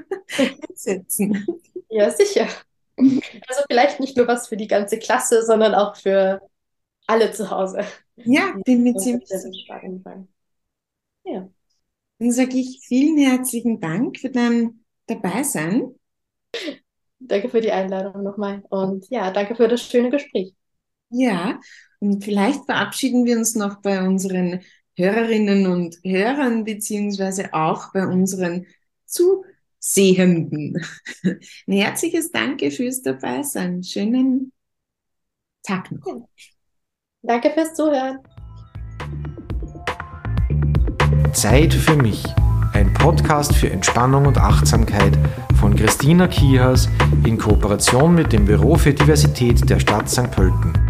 setzen. 0.74 1.44
Ja, 1.88 2.08
sicher. 2.08 2.46
Also 2.96 3.62
vielleicht 3.68 3.98
nicht 3.98 4.16
nur 4.16 4.28
was 4.28 4.46
für 4.46 4.56
die 4.56 4.68
ganze 4.68 5.00
Klasse, 5.00 5.44
sondern 5.44 5.74
auch 5.74 5.96
für 5.96 6.40
alle 7.08 7.32
zu 7.32 7.50
Hause. 7.50 7.80
Ja, 8.14 8.54
bin 8.64 8.84
mir 8.84 8.96
ziemlich 8.96 9.28
sicher. 9.28 9.82
Ja. 11.24 11.48
Dann 12.20 12.30
sage 12.30 12.58
ich 12.58 12.78
vielen 12.86 13.18
herzlichen 13.18 13.80
Dank 13.80 14.20
für 14.20 14.30
dein 14.30 14.84
Dabeisein. 15.08 15.96
Danke 17.18 17.48
für 17.48 17.60
die 17.60 17.72
Einladung 17.72 18.22
nochmal 18.22 18.62
und 18.70 19.10
ja, 19.10 19.32
danke 19.32 19.56
für 19.56 19.66
das 19.66 19.82
schöne 19.82 20.10
Gespräch. 20.10 20.54
Ja, 21.12 21.60
und 22.00 22.24
vielleicht 22.24 22.64
verabschieden 22.64 23.24
wir 23.24 23.36
uns 23.36 23.54
noch 23.54 23.80
bei 23.82 24.04
unseren 24.06 24.60
Hörerinnen 24.96 25.66
und 25.66 25.98
Hörern, 26.04 26.64
beziehungsweise 26.64 27.54
auch 27.54 27.92
bei 27.92 28.06
unseren 28.06 28.66
Zuhörern. 29.06 29.52
Sehenden. 29.84 30.80
Ein 31.24 31.72
herzliches 31.72 32.30
Danke 32.30 32.70
fürs 32.70 33.02
Dabeisein. 33.02 33.82
Schönen 33.82 34.52
Tag 35.64 35.90
noch. 35.90 36.28
Danke 37.22 37.50
fürs 37.50 37.74
Zuhören. 37.74 38.20
Zeit 41.32 41.74
für 41.74 41.96
mich. 41.96 42.22
Ein 42.72 42.94
Podcast 42.94 43.54
für 43.54 43.70
Entspannung 43.70 44.26
und 44.26 44.38
Achtsamkeit 44.38 45.18
von 45.58 45.74
Christina 45.74 46.28
Kihas 46.28 46.88
in 47.26 47.36
Kooperation 47.36 48.14
mit 48.14 48.32
dem 48.32 48.46
Büro 48.46 48.76
für 48.76 48.94
Diversität 48.94 49.68
der 49.68 49.80
Stadt 49.80 50.08
St. 50.08 50.30
Pölten. 50.30 50.81